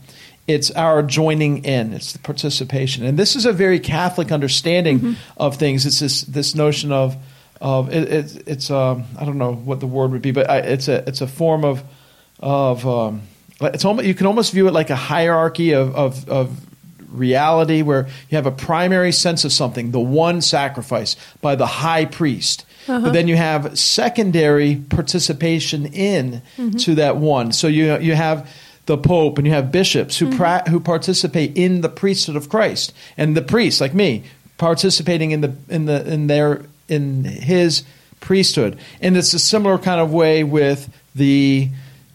it's 0.48 0.72
our 0.72 1.04
joining 1.04 1.66
in, 1.66 1.92
it's 1.94 2.14
the 2.14 2.19
participation. 2.19 3.06
And 3.06 3.19
this 3.19 3.36
is 3.36 3.46
a 3.46 3.52
very 3.52 3.80
Catholic 3.80 4.31
understanding 4.31 5.18
of 5.36 5.58
things. 5.58 5.86
It's 5.86 6.00
this 6.00 6.22
this 6.22 6.56
notion 6.56 6.92
of 6.92 7.18
of 7.60 7.94
it, 7.94 8.12
it's 8.12 8.36
it's 8.36 8.72
um 8.72 9.04
I 9.19 9.25
don't 9.25 9.38
know 9.38 9.54
what 9.54 9.81
the 9.81 9.88
word 9.88 10.12
would 10.12 10.22
be, 10.22 10.31
but 10.31 10.50
I, 10.50 10.60
it's 10.60 10.88
a 10.88 11.08
it's 11.08 11.22
a 11.22 11.28
form 11.28 11.66
of 11.66 11.84
of 12.40 12.88
um 12.88 13.24
it's 13.60 13.84
almost 13.84 14.08
you 14.08 14.14
can 14.14 14.25
almost 14.25 14.54
view 14.54 14.68
it 14.68 14.74
like 14.74 14.90
a 14.90 14.96
hierarchy 14.96 15.74
of 15.74 15.94
of, 15.96 16.30
of 16.30 16.68
reality 17.10 17.81
where 17.81 18.08
you 18.30 18.36
have 18.36 18.46
a 18.46 18.52
primary 18.52 19.12
sense 19.12 19.44
of 19.44 19.52
something, 19.52 19.92
the 19.92 20.00
one 20.00 20.42
sacrifice 20.42 21.16
by 21.42 21.56
the 21.56 21.66
high 21.66 22.06
priest. 22.06 22.66
Uh-huh. 22.88 23.01
But 23.01 23.13
then 23.13 23.28
you 23.28 23.36
have 23.36 23.78
secondary 23.78 24.75
participation 24.75 25.88
in 25.88 26.42
mm-hmm. 26.57 26.78
to 26.78 26.95
that 26.95 27.18
one. 27.18 27.51
So 27.51 27.68
you 27.68 27.98
you 28.00 28.16
have 28.16 28.50
the 28.86 28.98
pope 28.98 29.38
and 29.38 29.45
you 29.45 29.54
have 29.54 29.72
bishops 29.72 30.18
who 30.18 30.36
pra- 30.36 30.62
mm-hmm. 30.63 30.72
who 30.72 30.80
participate 30.80 31.57
in 31.57 31.81
the 31.81 31.89
priesthood 31.89 32.36
of 32.36 32.50
Christ, 32.50 32.94
and 33.18 33.36
the 33.36 33.42
priests 33.42 33.81
like 33.81 33.94
me 33.94 34.24
participating 34.57 35.31
in 35.31 35.42
the 35.42 35.56
in 35.69 35.86
the 35.86 36.12
in 36.12 36.28
their 36.28 36.66
in 36.88 37.24
his 37.24 37.84
priesthood. 38.19 38.78
And 39.01 39.18
it's 39.18 39.33
a 39.33 39.40
similar 39.40 39.78
kind 39.78 40.01
of 40.01 40.12
way 40.12 40.44
with 40.44 40.90
the 41.16 41.69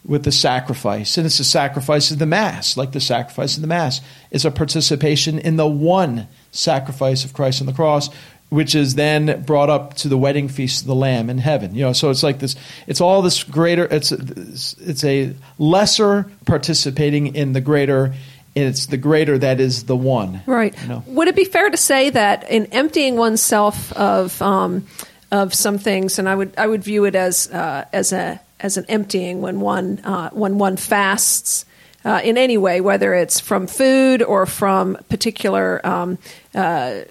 with 0.05 0.23
the 0.23 0.31
sacrifice. 0.31 1.17
And 1.17 1.25
it's 1.25 1.37
the 1.37 1.43
sacrifice 1.43 2.11
of 2.11 2.19
the 2.19 2.25
Mass, 2.25 2.75
like 2.75 2.91
the 2.91 2.99
sacrifice 2.99 3.55
of 3.55 3.61
the 3.61 3.67
Mass. 3.67 4.01
is 4.31 4.45
a 4.45 4.51
participation 4.51 5.39
in 5.39 5.55
the 5.55 5.67
one 5.67 6.27
sacrifice 6.51 7.23
of 7.23 7.33
Christ 7.33 7.61
on 7.61 7.67
the 7.67 7.73
cross, 7.73 8.09
which 8.53 8.75
is 8.75 8.93
then 8.93 9.41
brought 9.43 9.71
up 9.71 9.95
to 9.95 10.07
the 10.07 10.17
wedding 10.17 10.47
feast 10.47 10.81
of 10.81 10.87
the 10.87 10.95
Lamb 10.95 11.29
in 11.29 11.39
heaven. 11.39 11.73
You 11.73 11.85
know, 11.85 11.93
so 11.93 12.11
it's 12.11 12.21
like 12.21 12.37
this. 12.37 12.55
It's 12.85 13.01
all 13.01 13.23
this 13.23 13.43
greater. 13.43 13.85
It's 13.85 14.11
it's 14.11 15.03
a 15.03 15.33
lesser 15.57 16.29
participating 16.45 17.35
in 17.35 17.53
the 17.53 17.61
greater. 17.61 18.13
And 18.55 18.65
it's 18.65 18.85
the 18.85 18.97
greater 18.97 19.39
that 19.39 19.59
is 19.59 19.85
the 19.85 19.95
one. 19.95 20.41
Right. 20.45 20.79
You 20.83 20.87
know? 20.87 21.03
Would 21.07 21.27
it 21.27 21.35
be 21.35 21.43
fair 21.43 21.71
to 21.71 21.77
say 21.77 22.11
that 22.11 22.47
in 22.51 22.67
emptying 22.67 23.15
oneself 23.15 23.91
of 23.93 24.39
um, 24.43 24.85
of 25.31 25.55
some 25.55 25.79
things, 25.79 26.19
and 26.19 26.29
I 26.29 26.35
would 26.35 26.53
I 26.55 26.67
would 26.67 26.83
view 26.83 27.05
it 27.05 27.15
as 27.15 27.49
uh, 27.49 27.85
as 27.91 28.13
a 28.13 28.39
as 28.59 28.77
an 28.77 28.85
emptying 28.87 29.41
when 29.41 29.59
one 29.59 29.99
uh, 30.03 30.29
when 30.29 30.59
one 30.59 30.77
fasts 30.77 31.65
uh, 32.05 32.21
in 32.23 32.37
any 32.37 32.57
way, 32.57 32.79
whether 32.79 33.15
it's 33.15 33.39
from 33.39 33.65
food 33.65 34.21
or 34.21 34.45
from 34.45 34.97
particular 35.09 35.81
um, 35.83 36.19
uh, 36.53 37.01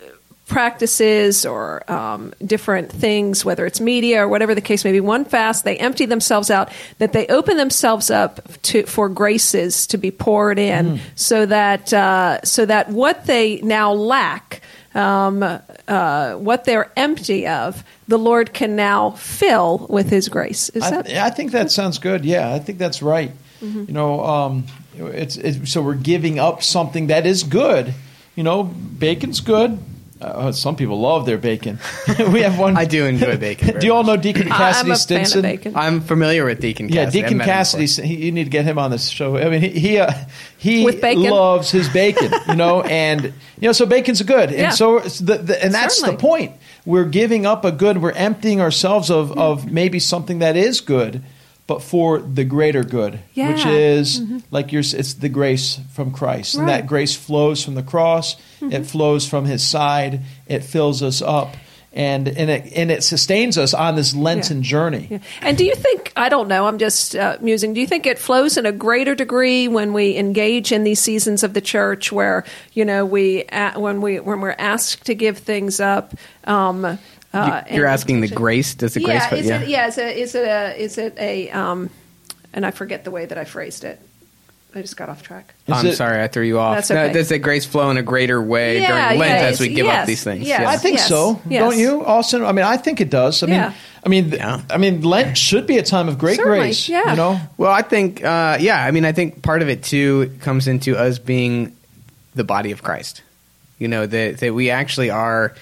practices 0.52 1.46
or 1.46 1.90
um, 1.90 2.34
different 2.44 2.92
things, 2.92 3.44
whether 3.44 3.64
it's 3.64 3.80
media 3.80 4.22
or 4.22 4.28
whatever 4.28 4.54
the 4.54 4.60
case 4.60 4.84
may 4.84 4.92
be. 4.92 5.00
One 5.00 5.24
fast, 5.24 5.64
they 5.64 5.78
empty 5.78 6.06
themselves 6.06 6.50
out, 6.50 6.70
that 6.98 7.12
they 7.12 7.26
open 7.28 7.56
themselves 7.56 8.10
up 8.10 8.40
to 8.62 8.84
for 8.84 9.08
graces 9.08 9.86
to 9.88 9.98
be 9.98 10.10
poured 10.10 10.58
in, 10.58 11.00
so 11.14 11.46
that 11.46 11.92
uh, 11.92 12.42
so 12.42 12.66
that 12.66 12.90
what 12.90 13.26
they 13.26 13.60
now 13.62 13.92
lack. 13.92 14.60
Um, 14.94 15.42
uh, 15.42 16.34
what 16.34 16.64
they're 16.64 16.92
empty 16.98 17.46
of, 17.46 17.82
the 18.08 18.18
Lord 18.18 18.52
can 18.52 18.76
now 18.76 19.12
fill 19.12 19.86
with 19.88 20.10
His 20.10 20.28
grace. 20.28 20.68
Is 20.68 20.82
I, 20.82 20.90
that 20.90 21.08
I 21.08 21.30
think 21.30 21.52
that 21.52 21.70
sounds 21.70 21.98
good. 21.98 22.26
Yeah, 22.26 22.52
I 22.52 22.58
think 22.58 22.76
that's 22.76 23.00
right. 23.00 23.32
Mm-hmm. 23.62 23.84
You 23.88 23.94
know, 23.94 24.22
um, 24.22 24.66
it's, 24.94 25.38
it's 25.38 25.72
so 25.72 25.80
we're 25.80 25.94
giving 25.94 26.38
up 26.38 26.62
something 26.62 27.06
that 27.06 27.24
is 27.24 27.42
good. 27.42 27.94
You 28.36 28.42
know, 28.42 28.64
bacon's 28.64 29.40
good. 29.40 29.78
Uh, 30.22 30.52
some 30.52 30.76
people 30.76 31.00
love 31.00 31.26
their 31.26 31.38
bacon. 31.38 31.78
we 32.30 32.42
have 32.42 32.58
one. 32.58 32.76
I 32.76 32.84
do 32.84 33.04
enjoy 33.06 33.36
bacon 33.36 33.66
very 33.68 33.80
do 33.80 33.86
you 33.86 33.94
all 33.94 34.04
know. 34.04 34.16
Deacon 34.16 34.46
I- 34.52 34.56
Cassidy 34.56 34.90
I'm 34.90 34.92
a 34.92 34.96
Stinson? 34.96 35.42
fan 35.42 35.50
of 35.54 35.56
bacon. 35.58 35.76
I'm 35.76 36.00
familiar 36.00 36.44
with 36.44 36.60
Deacon 36.60 36.88
Yeah, 36.88 37.04
Cassidy. 37.06 37.24
I've 37.24 37.30
Deacon 37.30 37.44
Cassidy. 37.44 37.86
He, 38.08 38.26
you 38.26 38.32
need 38.32 38.44
to 38.44 38.50
get 38.50 38.64
him 38.64 38.78
on 38.78 38.90
this 38.90 39.08
show. 39.08 39.36
I 39.36 39.48
mean, 39.48 39.60
he 39.62 39.68
he, 39.70 39.98
uh, 39.98 40.12
he 40.58 40.84
With 40.84 41.00
bacon? 41.00 41.24
loves 41.24 41.70
his 41.70 41.88
bacon. 41.88 42.32
You 42.48 42.54
know, 42.56 42.82
and 42.82 43.24
you 43.24 43.32
know, 43.68 43.72
so 43.72 43.84
bacon's 43.86 44.22
good, 44.22 44.50
and 44.50 44.58
Yeah. 44.58 44.70
so 44.70 45.00
the, 45.00 45.38
the, 45.38 45.64
and 45.64 45.74
that's 45.74 45.96
Certainly. 45.98 46.16
the 46.16 46.20
point. 46.20 46.52
we're 46.86 47.04
giving 47.04 47.46
up 47.46 47.64
a 47.64 47.72
good, 47.72 47.98
we're 48.02 48.10
emptying 48.12 48.60
ourselves 48.60 49.10
of, 49.10 49.36
of 49.38 49.70
maybe 49.70 49.98
something 50.00 50.40
that 50.40 50.56
is 50.56 50.80
good, 50.80 51.22
but 51.68 51.80
for 51.82 52.18
the 52.18 52.44
greater 52.44 52.82
good, 52.82 53.20
Yeah. 53.34 53.52
which 53.52 53.64
is 53.66 54.20
like 54.50 54.72
you're, 54.72 54.80
it's 54.80 55.14
the 55.14 55.28
grace 55.28 55.78
from 55.92 56.10
Christ. 56.10 56.56
And 56.56 56.68
that 56.68 56.86
grace 56.88 57.14
flows 57.14 57.64
from 57.64 57.74
the 57.76 57.82
cross, 57.84 58.34
it 58.70 58.84
flows 58.86 59.26
from 59.28 59.44
his 59.44 59.66
side, 59.66 60.20
it 60.46 60.62
fills 60.64 61.02
us 61.02 61.22
up. 61.22 61.56
And, 61.94 62.26
and, 62.26 62.48
it, 62.48 62.72
and 62.74 62.90
it 62.90 63.02
sustains 63.04 63.58
us 63.58 63.74
on 63.74 63.96
this 63.96 64.14
Lenten 64.14 64.58
Yeah. 64.58 64.62
journey. 64.62 65.08
Yeah. 65.10 65.18
And 65.42 65.58
do 65.58 65.64
you 65.66 65.74
think, 65.74 66.10
I 66.16 66.30
don't 66.30 66.48
know, 66.48 66.66
I'm 66.66 66.78
just 66.78 67.14
uh, 67.14 67.36
musing, 67.42 67.74
do 67.74 67.80
you 67.82 67.86
think 67.86 68.06
it 68.06 68.18
flows 68.18 68.56
in 68.56 68.64
a 68.64 68.72
greater 68.72 69.14
degree 69.14 69.68
when 69.68 69.92
we 69.92 70.16
engage 70.16 70.72
in 70.72 70.84
these 70.84 71.00
seasons 71.00 71.42
of 71.42 71.52
the 71.52 71.60
church 71.60 72.10
where, 72.10 72.44
you 72.72 72.86
know, 72.86 73.04
we, 73.04 73.44
uh, 73.44 73.78
when, 73.78 74.00
we, 74.00 74.20
when 74.20 74.40
we're 74.40 74.56
asked 74.58 75.04
to 75.04 75.14
give 75.14 75.36
things 75.36 75.80
up? 75.80 76.14
Um, 76.44 76.86
uh, 76.86 77.62
You- 77.68 77.76
You're 77.76 77.86
asking 77.86 78.22
the 78.22 78.28
grace. 78.28 78.72
Does 78.74 78.94
the 78.94 79.02
yeah, 79.02 79.28
grace? 79.28 79.42
is 79.44 79.50
it, 79.50 79.68
yeah, 79.68 79.86
is 79.88 79.98
it, 79.98 80.16
is 80.16 80.34
it 80.34 80.48
a, 80.48 80.82
is 80.82 80.96
it 80.96 81.14
a, 81.18 81.50
um, 81.50 81.90
and 82.54 82.64
I 82.64 82.70
forget 82.70 83.04
the 83.04 83.10
way 83.10 83.26
that 83.26 83.36
I 83.36 83.44
phrased 83.44 83.84
it. 83.84 84.00
I 84.74 84.80
just 84.80 84.96
got 84.96 85.08
off 85.10 85.22
track. 85.22 85.54
Is 85.66 85.74
I'm 85.74 85.86
it- 85.86 85.96
sorry, 85.96 86.22
I 86.22 86.28
threw 86.28 86.44
you 86.44 86.58
off. 86.58 86.76
That's 86.76 86.90
No, 86.90 87.12
does 87.12 87.28
the 87.28 87.38
grace 87.38 87.66
flow 87.66 87.90
in 87.90 87.98
a 87.98 88.02
greater 88.02 88.40
way 88.40 88.80
Yeah, 88.80 88.88
during 89.08 89.20
Lent 89.20 89.40
yeah, 89.42 89.46
as 89.48 89.60
we 89.60 89.68
give 89.68 89.84
yes, 89.86 90.00
up 90.02 90.06
these 90.06 90.24
things? 90.24 90.46
yes. 90.46 90.60
Yeah. 90.62 90.68
I 90.70 90.76
think 90.78 90.96
Yes, 90.96 91.08
so. 91.08 91.40
yes. 91.48 91.60
Don't 91.60 91.78
you, 91.78 92.04
Austin? 92.04 92.42
I 92.44 92.52
mean, 92.52 92.64
I 92.64 92.76
think 92.78 93.00
it 93.00 93.10
does. 93.10 93.42
I 93.42 93.46
mean, 93.46 93.56
Yeah. 93.56 93.72
I 94.04 94.08
mean, 94.08 94.30
Yeah. 94.30 94.62
I 94.70 94.78
mean, 94.78 95.02
Lent 95.02 95.36
should 95.36 95.66
be 95.66 95.76
a 95.78 95.82
time 95.82 96.08
of 96.08 96.18
great 96.18 96.36
Certainly, 96.36 96.58
grace. 96.58 96.88
yeah. 96.88 97.10
You 97.10 97.16
know, 97.16 97.40
Well, 97.58 97.70
I 97.70 97.82
think, 97.82 98.24
uh, 98.24 98.56
yeah, 98.60 98.82
I 98.82 98.90
mean, 98.92 99.04
I 99.04 99.12
think 99.12 99.42
part 99.42 99.60
of 99.62 99.68
it 99.68 99.82
too 99.82 100.32
comes 100.40 100.66
into 100.66 100.96
us 100.96 101.18
being 101.18 101.76
the 102.34 102.44
body 102.44 102.72
of 102.72 102.82
Christ. 102.82 103.22
You 103.78 103.88
know, 103.88 104.06
that, 104.06 104.38
that 104.38 104.54
we 104.54 104.70
actually 104.70 105.10
are, 105.10 105.54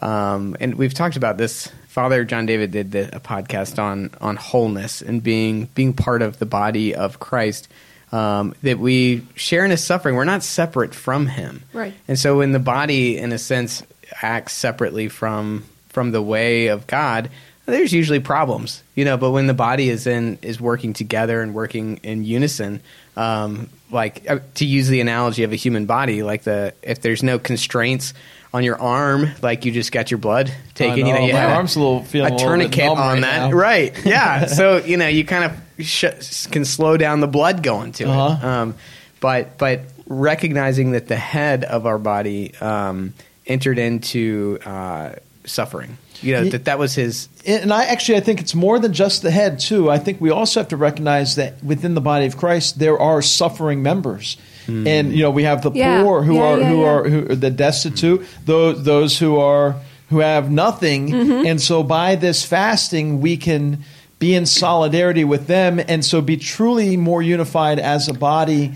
um, 0.00 0.56
and 0.60 0.74
we've 0.76 0.94
talked 0.94 1.16
about 1.16 1.36
this. 1.38 1.68
Father 1.88 2.24
John 2.24 2.44
David 2.44 2.70
did 2.70 2.92
the, 2.92 3.16
a 3.16 3.20
podcast 3.20 3.82
on 3.82 4.10
on 4.20 4.36
wholeness 4.36 5.00
and 5.00 5.22
being 5.22 5.70
being 5.74 5.94
part 5.94 6.20
of 6.20 6.38
the 6.38 6.44
body 6.44 6.94
of 6.94 7.18
Christ. 7.18 7.68
Um, 8.16 8.54
that 8.62 8.78
we 8.78 9.26
share 9.34 9.64
in 9.64 9.70
his 9.70 9.84
suffering. 9.84 10.14
We're 10.14 10.24
not 10.24 10.42
separate 10.42 10.94
from 10.94 11.26
him, 11.26 11.62
Right. 11.74 11.92
And 12.08 12.18
so, 12.18 12.38
when 12.38 12.52
the 12.52 12.58
body, 12.58 13.18
in 13.18 13.32
a 13.32 13.38
sense, 13.38 13.82
acts 14.22 14.54
separately 14.54 15.08
from 15.08 15.64
from 15.90 16.12
the 16.12 16.22
way 16.22 16.68
of 16.68 16.86
God, 16.86 17.30
there's 17.66 17.92
usually 17.92 18.20
problems, 18.20 18.82
you 18.94 19.04
know. 19.04 19.16
But 19.16 19.32
when 19.32 19.46
the 19.46 19.54
body 19.54 19.90
is 19.90 20.06
in 20.06 20.38
is 20.40 20.60
working 20.60 20.92
together 20.92 21.42
and 21.42 21.52
working 21.52 21.98
in 22.02 22.24
unison, 22.24 22.80
um, 23.16 23.68
like 23.90 24.28
uh, 24.30 24.38
to 24.54 24.64
use 24.64 24.88
the 24.88 25.00
analogy 25.00 25.42
of 25.42 25.52
a 25.52 25.56
human 25.56 25.86
body, 25.86 26.22
like 26.22 26.44
the 26.44 26.74
if 26.82 27.00
there's 27.00 27.22
no 27.22 27.38
constraints 27.38 28.14
on 28.56 28.64
your 28.64 28.80
arm, 28.80 29.28
like 29.42 29.64
you 29.64 29.72
just 29.72 29.92
got 29.92 30.10
your 30.10 30.18
blood 30.18 30.50
taken, 30.74 30.94
I 30.94 30.96
you 30.96 31.04
know, 31.12 31.18
know. 31.20 31.26
you 31.26 31.32
My 31.34 31.44
arm's 31.54 31.76
a 31.76 31.78
little- 31.78 32.02
feeling 32.02 32.32
a 32.32 32.34
a 32.34 32.36
little 32.36 32.48
bit 32.58 32.72
tourniquet 32.72 32.88
on 32.88 32.96
right 32.96 33.20
that, 33.20 33.50
now. 33.50 33.56
right? 33.56 33.92
Yeah, 34.06 34.46
so 34.46 34.78
you 34.78 34.96
know 34.96 35.08
you 35.08 35.24
kind 35.24 35.44
of 35.44 35.84
sh- 35.86 36.46
can 36.46 36.64
slow 36.64 36.96
down 36.96 37.20
the 37.20 37.26
blood 37.28 37.62
going 37.62 37.92
to 37.92 38.04
it. 38.04 38.08
Uh-huh. 38.08 38.48
Um, 38.48 38.74
but 39.20 39.58
but 39.58 39.80
recognizing 40.06 40.92
that 40.92 41.08
the 41.08 41.16
head 41.16 41.64
of 41.64 41.86
our 41.86 41.98
body 41.98 42.54
um, 42.60 43.12
entered 43.46 43.78
into 43.78 44.58
uh, 44.64 45.12
suffering, 45.44 45.98
you 46.22 46.32
know 46.32 46.44
that 46.44 46.64
that 46.64 46.78
was 46.78 46.94
his. 46.94 47.28
and 47.46 47.72
I 47.72 47.84
actually 47.86 48.16
I 48.18 48.20
think 48.20 48.40
it's 48.40 48.54
more 48.54 48.78
than 48.78 48.92
just 48.92 49.22
the 49.22 49.30
head 49.30 49.60
too. 49.60 49.90
I 49.90 49.98
think 49.98 50.20
we 50.20 50.30
also 50.30 50.60
have 50.60 50.68
to 50.68 50.76
recognize 50.76 51.34
that 51.36 51.62
within 51.62 51.94
the 51.94 52.00
body 52.00 52.26
of 52.26 52.36
Christ 52.36 52.78
there 52.78 52.98
are 52.98 53.20
suffering 53.22 53.82
members. 53.82 54.36
And 54.68 55.12
you 55.12 55.22
know 55.22 55.30
we 55.30 55.44
have 55.44 55.62
the 55.62 55.70
Yeah. 55.72 56.02
poor 56.02 56.22
who 56.22 56.34
Yeah, 56.36 56.42
are 56.42 56.58
yeah, 56.60 56.68
who 56.68 56.80
yeah. 56.80 56.86
are 56.88 57.08
who 57.08 57.18
are 57.30 57.34
the 57.36 57.50
destitute, 57.50 58.26
those 58.44 58.82
those 58.84 59.18
who 59.18 59.38
are 59.38 59.76
who 60.10 60.20
have 60.20 60.50
nothing. 60.50 61.08
Mm-hmm. 61.10 61.46
And 61.46 61.60
so 61.60 61.82
by 61.82 62.14
this 62.16 62.44
fasting 62.44 63.20
we 63.20 63.36
can 63.36 63.84
be 64.18 64.34
in 64.34 64.46
solidarity 64.46 65.24
with 65.24 65.46
them 65.46 65.78
and 65.78 66.04
so 66.04 66.20
be 66.22 66.36
truly 66.36 66.96
more 66.96 67.22
unified 67.22 67.78
as 67.78 68.08
a 68.08 68.14
body 68.14 68.72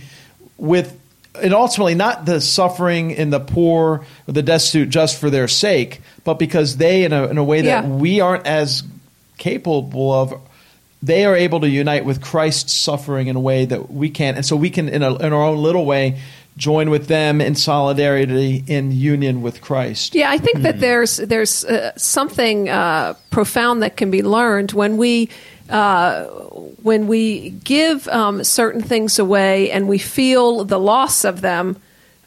with 0.58 0.96
and 1.40 1.54
ultimately 1.54 1.94
not 1.94 2.26
the 2.26 2.40
suffering 2.40 3.14
and 3.16 3.32
the 3.32 3.40
poor 3.40 4.04
or 4.28 4.32
the 4.32 4.42
destitute 4.42 4.90
just 4.90 5.18
for 5.18 5.30
their 5.30 5.46
sake, 5.48 6.00
but 6.24 6.34
because 6.40 6.76
they, 6.76 7.04
in 7.04 7.12
a, 7.12 7.28
in 7.28 7.38
a 7.38 7.44
way 7.44 7.62
that 7.62 7.84
Yeah. 7.84 7.88
we 7.88 8.20
aren't 8.20 8.46
as 8.46 8.82
capable 9.38 10.12
of, 10.12 10.34
they 11.02 11.24
are 11.24 11.34
able 11.34 11.60
to 11.60 11.68
unite 11.68 12.04
with 12.04 12.20
Christ's 12.20 12.72
suffering 12.72 13.28
in 13.28 13.36
a 13.36 13.40
way 13.40 13.64
that 13.64 13.90
we 13.90 14.10
can't. 14.10 14.36
And 14.36 14.44
so 14.44 14.56
we 14.56 14.70
can, 14.70 14.88
in, 14.88 15.02
a, 15.02 15.14
in 15.16 15.32
our 15.32 15.42
own 15.42 15.58
little 15.58 15.86
way, 15.86 16.20
join 16.56 16.90
with 16.90 17.06
them 17.06 17.40
in 17.40 17.54
solidarity, 17.54 18.62
in 18.66 18.92
union 18.92 19.40
with 19.40 19.60
Christ. 19.60 20.14
Yeah, 20.14 20.30
I 20.30 20.38
think 20.38 20.58
that 20.62 20.80
there's 20.80 21.16
there's 21.16 21.64
uh, 21.64 21.92
something 21.96 22.68
uh, 22.68 23.14
profound 23.30 23.82
that 23.82 23.96
can 23.96 24.10
be 24.10 24.22
learned 24.22 24.72
when 24.72 24.98
we 24.98 25.30
uh, 25.70 26.24
when 26.82 27.06
we 27.06 27.50
give 27.50 28.06
um, 28.08 28.44
certain 28.44 28.82
things 28.82 29.18
away 29.18 29.70
and 29.70 29.88
we 29.88 29.98
feel 29.98 30.64
the 30.64 30.78
loss 30.78 31.24
of 31.24 31.40
them. 31.40 31.80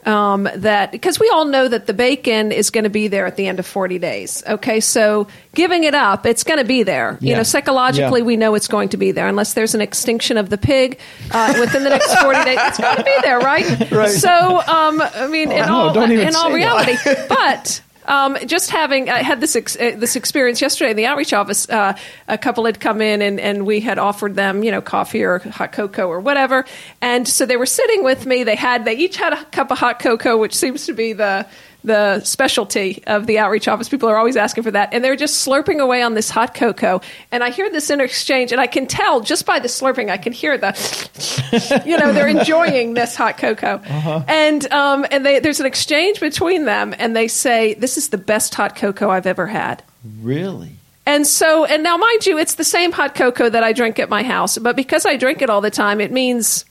Um, 0.06 0.50
that 0.56 0.92
because 0.92 1.20
we 1.20 1.30
all 1.30 1.46
know 1.46 1.68
that 1.68 1.88
the 1.88 1.94
bacon 1.94 2.52
is 2.52 2.70
going 2.72 2.84
to 2.84 2.90
be 2.90 3.08
there 3.08 3.26
at 3.26 3.38
the 3.38 3.48
end 3.48 3.60
of 3.60 3.66
40 3.66 4.00
days. 4.00 4.44
Okay, 4.46 4.80
so 4.82 5.28
giving 5.56 5.86
it 5.86 5.96
up, 5.96 6.26
it's 6.26 6.44
going 6.44 6.60
to 6.60 6.66
be 6.66 6.84
there. 6.84 7.18
You 7.22 7.36
know, 7.36 7.44
psychologically, 7.44 8.20
Yeah. 8.20 8.26
we 8.26 8.36
know 8.36 8.56
it's 8.56 8.68
going 8.68 8.90
to 8.90 8.98
be 8.98 9.12
there 9.12 9.28
unless 9.28 9.54
there's 9.54 9.76
an 9.76 9.82
extinction 9.82 10.38
of 10.38 10.50
the 10.50 10.58
pig 10.58 11.00
uh, 11.32 11.56
within 11.60 11.84
the 11.84 11.90
next 11.90 12.14
40 12.20 12.44
days. 12.44 12.58
It's 12.62 12.80
going 12.80 12.98
to 12.98 13.04
be 13.04 13.18
there, 13.22 13.40
right? 13.40 13.64
Right. 13.94 14.10
So, 14.10 14.30
um, 14.60 15.02
I 15.02 15.28
mean, 15.28 15.52
in 15.52 15.66
no, 15.68 15.90
all 15.90 16.02
in 16.12 16.36
all 16.36 16.52
reality, 16.52 16.96
but 17.30 17.82
um, 18.06 18.38
just 18.46 18.70
having 18.70 19.10
I 19.10 19.24
had 19.24 19.42
this 19.42 19.56
ex- 19.56 19.76
uh, 19.76 19.96
this 19.96 20.16
experience 20.16 20.62
yesterday 20.62 20.92
in 20.92 20.98
the 20.98 21.06
outreach 21.06 21.34
office. 21.34 21.70
Uh, 21.70 21.98
a 22.28 22.38
couple 22.38 22.66
had 22.66 22.80
come 22.80 23.02
in 23.02 23.22
and, 23.22 23.40
and 23.40 23.66
we 23.66 23.80
had 23.80 24.00
offered 24.00 24.36
them, 24.36 24.64
you 24.64 24.72
know, 24.72 24.82
coffee 24.82 25.24
or 25.24 25.40
hot 25.40 25.72
cocoa 25.72 26.08
or 26.08 26.20
whatever. 26.20 26.66
And 27.02 27.28
so 27.28 27.46
they 27.46 27.58
were 27.58 27.66
sitting 27.66 28.04
with 28.04 28.26
me. 28.26 28.44
They 28.44 28.56
had 28.56 28.86
they 28.86 28.96
each 28.96 29.18
had 29.18 29.34
a 29.34 29.44
cup 29.46 29.72
of 29.72 29.78
hot 29.78 30.00
cocoa, 30.00 30.38
which 30.38 30.56
seems 30.56 30.86
to 30.86 30.94
be 30.94 31.14
the 31.14 31.46
the 31.84 32.22
specialty 32.22 33.04
of 33.08 33.28
the 33.28 33.40
outreach 33.40 33.68
office. 33.68 33.90
People 33.90 34.10
are 34.10 34.18
always 34.18 34.38
asking 34.38 34.64
for 34.64 34.72
that, 34.72 34.94
and 34.94 35.04
they're 35.04 35.16
just 35.16 35.46
slurping 35.48 35.80
away 35.80 36.02
on 36.02 36.14
this 36.14 36.30
hot 36.30 36.54
cocoa. 36.54 37.02
And 37.32 37.44
I 37.44 37.50
hear 37.50 37.70
this 37.70 37.90
interchange, 37.90 38.52
and 38.52 38.62
I 38.62 38.68
can 38.68 38.88
tell 38.88 39.22
just 39.22 39.46
by 39.46 39.60
the 39.60 39.68
slurping, 39.68 40.10
I 40.10 40.18
can 40.18 40.34
hear 40.34 40.58
the, 40.58 41.82
you 41.86 41.98
know, 41.98 42.14
they're 42.14 42.28
enjoying 42.28 42.94
this 42.94 43.16
hot 43.16 43.38
cocoa. 43.38 43.82
And 44.28 44.72
um, 44.72 45.06
and 45.12 45.26
they, 45.26 45.40
there's 45.40 45.60
an 45.60 45.66
exchange 45.66 46.20
between 46.20 46.66
them, 46.66 46.96
and 46.98 47.16
they 47.16 47.28
say, 47.28 47.74
"This 47.76 47.98
is 47.98 48.10
the 48.10 48.18
best 48.18 48.56
hot 48.56 48.76
cocoa 48.76 49.10
I've 49.10 49.28
ever 49.28 49.48
had." 49.48 49.84
Really? 50.22 50.72
And 51.06 51.28
so, 51.28 51.66
and 51.66 51.84
now, 51.84 51.98
mind 51.98 52.26
you, 52.26 52.38
it's 52.38 52.56
the 52.56 52.64
same 52.64 52.94
hot 52.94 53.14
cocoa 53.14 53.50
that 53.50 53.64
I 53.64 53.74
drink 53.74 54.00
at 54.00 54.10
my 54.10 54.24
house, 54.24 54.58
but 54.58 54.76
because 54.76 55.06
I 55.06 55.18
drink 55.18 55.42
it 55.42 55.50
all 55.50 55.60
the 55.60 55.72
time, 55.72 56.00
it 56.00 56.14
means, 56.14 56.64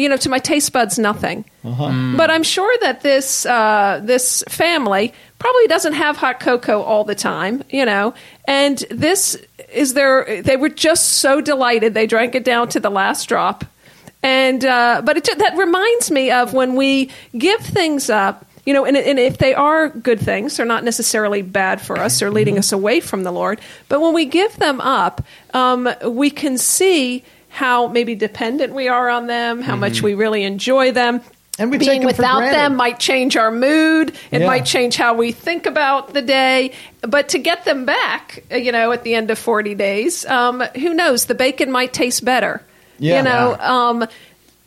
you 0.00 0.08
know, 0.08 0.16
to 0.16 0.28
my 0.28 0.38
taste 0.38 0.72
buds, 0.72 0.98
nothing. 0.98 1.44
But 2.16 2.30
I'm 2.30 2.42
sure 2.42 2.74
that 2.80 3.02
this 3.02 3.44
uh, 3.44 4.00
this 4.02 4.42
family 4.48 5.12
probably 5.38 5.66
doesn't 5.66 5.92
have 5.92 6.16
hot 6.16 6.40
cocoa 6.40 6.80
all 6.82 7.04
the 7.04 7.14
time, 7.14 7.62
you 7.68 7.84
know, 7.84 8.14
and 8.46 8.78
this 8.90 9.36
is 9.72 9.92
their. 9.94 10.42
They 10.42 10.56
were 10.56 10.70
just 10.70 11.20
so 11.20 11.40
delighted 11.40 11.92
they 11.94 12.06
drank 12.06 12.34
it 12.34 12.44
down 12.44 12.68
to 12.70 12.80
the 12.80 12.90
last 12.90 13.28
drop, 13.28 13.64
and 14.22 14.64
uh, 14.64 15.02
but 15.04 15.18
it, 15.18 15.38
that 15.38 15.56
reminds 15.56 16.10
me 16.10 16.30
of 16.30 16.54
when 16.54 16.76
we 16.76 17.10
give 17.36 17.60
things 17.60 18.08
up. 18.08 18.46
You 18.66 18.74
know, 18.74 18.84
and, 18.84 18.96
and 18.96 19.18
if 19.18 19.38
they 19.38 19.54
are 19.54 19.88
good 19.88 20.20
things, 20.20 20.56
they're 20.56 20.66
not 20.66 20.84
necessarily 20.84 21.42
bad 21.42 21.80
for 21.80 21.98
us 21.98 22.22
or 22.22 22.30
leading 22.30 22.58
us 22.58 22.72
away 22.72 23.00
from 23.00 23.24
the 23.24 23.32
Lord. 23.32 23.58
But 23.88 24.00
when 24.00 24.12
we 24.12 24.26
give 24.26 24.54
them 24.56 24.80
up, 24.82 25.24
um, 25.54 25.88
we 26.04 26.30
can 26.30 26.58
see 26.58 27.24
how 27.50 27.88
maybe 27.88 28.14
dependent 28.14 28.72
we 28.72 28.88
are 28.88 29.08
on 29.10 29.26
them, 29.26 29.60
how 29.60 29.76
much 29.76 30.02
we 30.02 30.14
really 30.14 30.44
enjoy 30.44 30.92
them. 30.92 31.20
And 31.58 31.70
we 31.70 31.76
Being 31.76 32.06
without 32.06 32.40
them 32.40 32.76
might 32.76 32.98
change 32.98 33.36
our 33.36 33.50
mood. 33.50 34.14
It 34.30 34.40
Yeah. 34.40 34.46
might 34.46 34.64
change 34.64 34.96
how 34.96 35.12
we 35.12 35.32
think 35.32 35.66
about 35.66 36.14
the 36.14 36.22
day. 36.22 36.72
But 37.02 37.28
to 37.30 37.38
get 37.38 37.66
them 37.66 37.84
back, 37.84 38.44
uh, 38.50 38.56
you 38.56 38.72
know, 38.72 38.92
at 38.92 39.04
the 39.04 39.14
end 39.14 39.30
of 39.30 39.38
40 39.38 39.74
days, 39.74 40.24
um, 40.24 40.62
who 40.76 40.94
knows? 40.94 41.26
The 41.26 41.34
bacon 41.34 41.70
might 41.70 41.92
taste 41.92 42.24
better. 42.24 42.62
Yeah. 42.98 43.18
You 43.18 43.22
know, 43.24 43.56
um, 43.60 44.06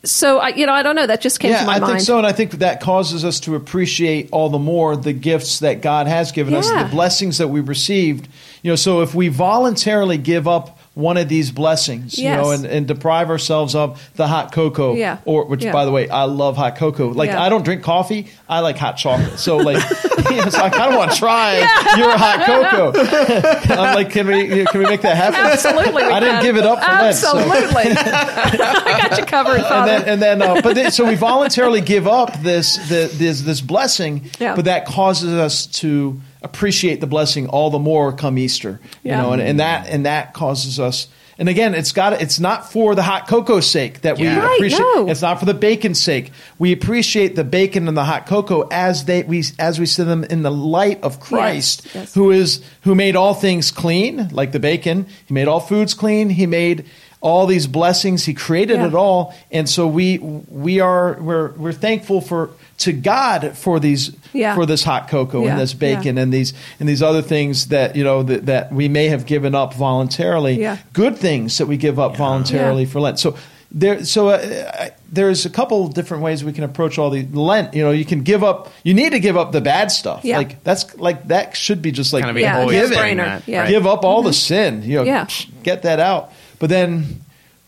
so 0.04 0.38
I, 0.38 0.48
you 0.48 0.66
know, 0.66 0.72
I 0.72 0.82
don't 0.82 0.94
know. 0.94 1.06
That 1.06 1.20
just 1.20 1.40
came 1.40 1.50
yeah, 1.50 1.60
to 1.60 1.66
my 1.66 1.76
I 1.76 1.78
mind. 1.80 1.84
I 1.84 1.96
think 1.96 2.06
so, 2.06 2.18
and 2.18 2.26
I 2.26 2.32
think 2.32 2.52
that 2.52 2.80
causes 2.80 3.24
us 3.24 3.40
to 3.40 3.54
appreciate 3.56 4.28
all 4.30 4.50
the 4.50 4.58
more 4.58 4.96
the 4.96 5.12
gifts 5.12 5.60
that 5.60 5.80
God 5.80 6.06
has 6.06 6.30
given 6.30 6.54
us, 6.54 6.68
the 6.68 6.88
blessings 6.90 7.38
that 7.38 7.48
we've 7.48 7.68
received. 7.68 8.28
You 8.62 8.72
know, 8.72 8.76
so 8.76 9.00
if 9.00 9.14
we 9.14 9.28
voluntarily 9.28 10.18
give 10.18 10.46
up 10.46 10.78
one 10.94 11.16
of 11.16 11.28
these 11.28 11.50
blessings, 11.50 12.16
you 12.18 12.28
know, 12.30 12.52
and, 12.52 12.64
and 12.64 12.86
deprive 12.86 13.28
ourselves 13.28 13.74
of 13.74 14.00
the 14.14 14.28
hot 14.28 14.52
cocoa, 14.52 14.94
Yeah. 14.94 15.18
or 15.24 15.44
which, 15.46 15.64
Yeah. 15.64 15.72
by 15.72 15.84
the 15.86 15.90
way, 15.90 16.08
I 16.08 16.24
love 16.24 16.56
hot 16.56 16.76
cocoa. 16.76 17.08
Like 17.08 17.30
Yeah. 17.30 17.42
I 17.42 17.48
don't 17.48 17.64
drink 17.64 17.82
coffee, 17.82 18.28
I 18.48 18.60
like 18.60 18.78
hot 18.78 18.96
chocolate. 18.96 19.40
So 19.40 19.56
like, 19.56 19.82
you 20.30 20.36
know, 20.36 20.48
so 20.50 20.58
I 20.62 20.70
kind 20.70 20.92
of 20.92 20.96
want 20.98 21.10
to 21.10 21.16
try 21.18 21.58
your 21.96 22.16
hot 22.16 22.46
cocoa. 22.46 23.74
I'm 23.74 23.94
like, 23.96 24.10
can 24.10 24.26
we 24.28 24.64
can 24.66 24.80
we 24.80 24.84
make 24.86 25.02
that 25.02 25.16
happen? 25.16 25.40
Absolutely, 25.40 26.04
I 26.04 26.20
didn't 26.20 26.36
can. 26.36 26.42
give 26.44 26.56
it 26.58 26.64
up 26.64 26.78
for 26.82 26.90
Lent, 26.92 27.16
so- 27.16 27.38
Absolutely, 27.38 27.92
I 27.96 29.08
got 29.08 29.18
you 29.18 29.24
covered, 29.26 29.60
and 29.60 29.88
then, 29.88 30.02
and 30.08 30.22
then 30.22 30.42
uh, 30.42 30.60
but 30.62 30.74
then, 30.74 30.90
so 30.90 31.04
we 31.06 31.14
voluntarily 31.16 31.80
give 31.80 32.06
up 32.06 32.40
this 32.42 32.76
the, 32.88 33.10
this 33.12 33.42
this 33.42 33.60
blessing, 33.60 34.30
Yeah. 34.38 34.54
but 34.54 34.66
that 34.66 34.86
causes 34.86 35.32
us 35.34 35.66
to 35.82 36.20
appreciate 36.44 37.00
the 37.00 37.06
blessing 37.08 37.48
all 37.48 37.70
the 37.70 37.78
more 37.78 38.12
come 38.12 38.38
Easter. 38.38 38.78
You 39.02 39.12
know, 39.12 39.32
and, 39.32 39.42
and 39.42 39.60
that 39.60 39.88
and 39.88 40.06
that 40.06 40.34
causes 40.34 40.78
us. 40.78 41.08
And 41.36 41.48
again, 41.48 41.74
it's 41.74 41.90
got 41.90 42.12
it's 42.22 42.38
not 42.38 42.70
for 42.70 42.94
the 42.94 43.02
hot 43.02 43.26
cocoa's 43.26 43.68
sake 43.68 44.02
that 44.02 44.18
we 44.18 44.28
Right, 44.28 44.54
appreciate. 44.54 44.78
no. 44.78 45.08
It's 45.08 45.20
not 45.22 45.40
for 45.40 45.46
the 45.46 45.54
bacon's 45.54 46.00
sake. 46.00 46.30
We 46.60 46.70
appreciate 46.70 47.34
the 47.34 47.42
bacon 47.42 47.88
and 47.88 47.96
the 47.96 48.04
hot 48.04 48.26
cocoa 48.26 48.68
as 48.70 49.06
they 49.06 49.24
we 49.24 49.42
as 49.58 49.80
we 49.80 49.86
see 49.86 50.04
them 50.04 50.22
in 50.22 50.42
the 50.42 50.52
light 50.52 51.02
of 51.02 51.18
Christ, 51.18 51.88
yes. 51.92 52.14
who 52.14 52.30
is 52.30 52.62
who 52.82 52.94
made 52.94 53.16
all 53.16 53.34
things 53.34 53.72
clean, 53.72 54.28
like 54.28 54.52
the 54.52 54.60
bacon. 54.60 55.06
He 55.26 55.34
made 55.34 55.48
all 55.48 55.58
foods 55.58 55.92
clean. 55.92 56.30
He 56.30 56.46
made 56.46 56.84
all 57.20 57.46
these 57.46 57.66
blessings. 57.66 58.24
He 58.26 58.34
created 58.34 58.76
Yeah. 58.76 58.86
it 58.88 58.94
all, 58.94 59.34
and 59.50 59.68
so 59.68 59.88
we 59.88 60.18
we 60.18 60.78
are 60.78 61.14
we're 61.20 61.48
we're 61.54 61.72
thankful 61.72 62.20
for 62.20 62.50
to 62.78 62.92
God 62.92 63.56
for 63.56 63.78
these 63.80 64.10
Yeah. 64.32 64.54
for 64.54 64.66
this 64.66 64.82
hot 64.82 65.08
cocoa 65.08 65.44
Yeah, 65.44 65.52
and 65.52 65.60
this 65.60 65.74
bacon 65.74 66.16
yeah. 66.16 66.22
and 66.24 66.32
these 66.32 66.52
and 66.80 66.88
these 66.88 67.02
other 67.02 67.22
things 67.22 67.66
that 67.68 67.94
you 67.96 68.02
know 68.04 68.22
that, 68.24 68.46
that 68.46 68.72
we 68.72 68.88
may 68.88 69.08
have 69.08 69.26
given 69.26 69.54
up 69.54 69.74
voluntarily. 69.74 70.60
Yeah. 70.60 70.78
Good 70.92 71.16
things 71.16 71.58
that 71.58 71.66
we 71.66 71.76
give 71.76 71.98
up 71.98 72.16
voluntarily 72.16 72.82
Yeah. 72.84 72.88
for 72.90 73.00
Lent. 73.00 73.18
So 73.20 73.36
there, 73.76 74.04
so 74.04 74.28
uh, 74.28 74.70
I- 74.78 74.90
there's 75.10 75.46
a 75.46 75.50
couple 75.50 75.86
different 75.88 76.22
ways 76.22 76.44
we 76.44 76.52
can 76.52 76.62
approach 76.64 76.98
all 76.98 77.10
the 77.10 77.24
Lent. 77.32 77.74
You 77.74 77.82
know, 77.84 77.90
you 77.92 78.04
can 78.04 78.22
give 78.22 78.42
up. 78.44 78.72
You 78.82 78.94
need 78.94 79.10
to 79.12 79.20
give 79.20 79.36
up 79.36 79.52
the 79.52 79.60
bad 79.60 79.90
stuff. 79.92 80.24
Yeah. 80.24 80.38
Like 80.38 80.62
that's 80.64 80.96
like 80.96 81.28
that 81.28 81.56
should 81.56 81.80
be 81.82 81.92
just 81.92 82.12
like 82.12 82.24
Kind 82.24 82.36
of 82.36 82.40
Yeah, 82.42 82.64
give 82.66 82.90
it. 82.90 82.94
saying 82.94 83.16
no-brainer. 83.18 83.26
that, 83.40 83.42
Yeah. 83.48 83.68
give 83.68 83.86
up 83.86 84.04
all 84.04 84.22
the 84.22 84.32
sin. 84.32 84.82
You 84.84 84.96
know, 84.98 85.02
Yeah. 85.04 85.24
psh, 85.26 85.46
get 85.62 85.82
that 85.82 86.00
out. 86.00 86.32
But 86.58 86.70
then 86.70 87.20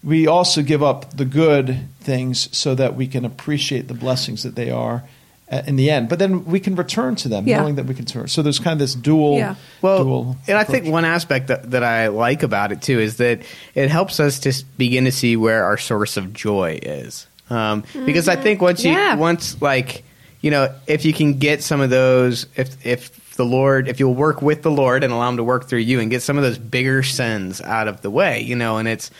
we 0.06 0.28
also 0.28 0.62
give 0.62 0.82
up 0.84 1.16
the 1.16 1.24
good 1.24 1.80
things 2.00 2.48
so 2.56 2.74
that 2.76 2.94
we 2.94 3.08
can 3.08 3.24
appreciate 3.24 3.88
the 3.88 3.94
blessings 3.94 4.44
that 4.44 4.54
they 4.54 4.70
are 4.70 5.02
uh, 5.50 5.62
in 5.66 5.74
the 5.74 5.90
end. 5.90 6.08
But 6.08 6.20
then 6.20 6.44
we 6.44 6.60
can 6.60 6.76
return 6.76 7.16
to 7.16 7.28
them, 7.28 7.46
Yeah. 7.46 7.60
knowing 7.60 7.74
that 7.74 7.86
we 7.86 7.94
can 7.94 8.04
turn. 8.04 8.28
So 8.28 8.40
there's 8.42 8.60
kind 8.60 8.72
of 8.74 8.78
this 8.78 8.94
dual. 8.94 9.36
Yeah. 9.38 9.56
Well, 9.82 10.04
dual 10.04 10.36
and 10.46 10.56
I 10.56 10.62
think 10.62 10.86
one 10.86 11.04
aspect 11.04 11.48
that, 11.48 11.72
that 11.72 11.82
I 11.82 12.06
like 12.08 12.44
about 12.44 12.70
it 12.70 12.82
too 12.82 13.00
is 13.00 13.16
that 13.16 13.40
it 13.74 13.90
helps 13.90 14.20
us 14.20 14.38
to 14.40 14.52
begin 14.78 15.06
to 15.06 15.12
see 15.12 15.36
where 15.36 15.64
our 15.64 15.76
source 15.76 16.16
of 16.16 16.32
joy 16.32 16.78
is. 16.82 17.26
Um, 17.50 17.82
Because 18.06 18.28
I 18.28 18.36
think 18.36 18.62
once 18.62 18.84
you 18.84 18.92
Yeah. 18.92 19.16
once 19.16 19.60
like 19.60 20.04
you 20.40 20.50
know 20.52 20.72
if 20.86 21.04
you 21.04 21.12
can 21.12 21.38
get 21.38 21.62
some 21.64 21.80
of 21.80 21.90
those 21.90 22.46
if 22.56 22.86
if 22.86 23.34
the 23.36 23.44
Lord 23.44 23.88
if 23.88 23.98
you'll 24.00 24.14
work 24.14 24.40
with 24.40 24.62
the 24.62 24.70
Lord 24.70 25.02
and 25.04 25.12
allow 25.12 25.28
Him 25.28 25.36
to 25.38 25.44
work 25.44 25.68
through 25.68 25.80
you 25.80 25.98
and 26.00 26.10
get 26.10 26.22
some 26.22 26.36
of 26.38 26.44
those 26.44 26.58
bigger 26.58 27.02
sins 27.02 27.60
out 27.60 27.88
of 27.88 28.02
the 28.02 28.10
way, 28.10 28.42
you 28.42 28.54
know, 28.54 28.78
and 28.78 28.86
it's. 28.88 29.10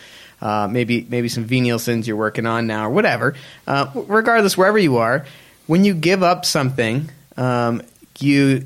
Uh, 0.41 0.67
maybe 0.69 1.05
maybe 1.09 1.29
some 1.29 1.45
venial 1.45 1.79
sins 1.79 2.07
you're 2.07 2.17
working 2.17 2.45
on 2.45 2.67
now 2.67 2.85
or 2.85 2.89
whatever. 2.91 3.33
Uh, 3.65 3.89
regardless, 3.95 4.57
wherever 4.57 4.77
you 4.77 4.97
are, 4.97 5.25
when 5.65 5.83
you 5.83 5.93
give 5.93 6.21
up 6.21 6.45
something, 6.45 7.09
um, 7.37 7.81
you 8.19 8.63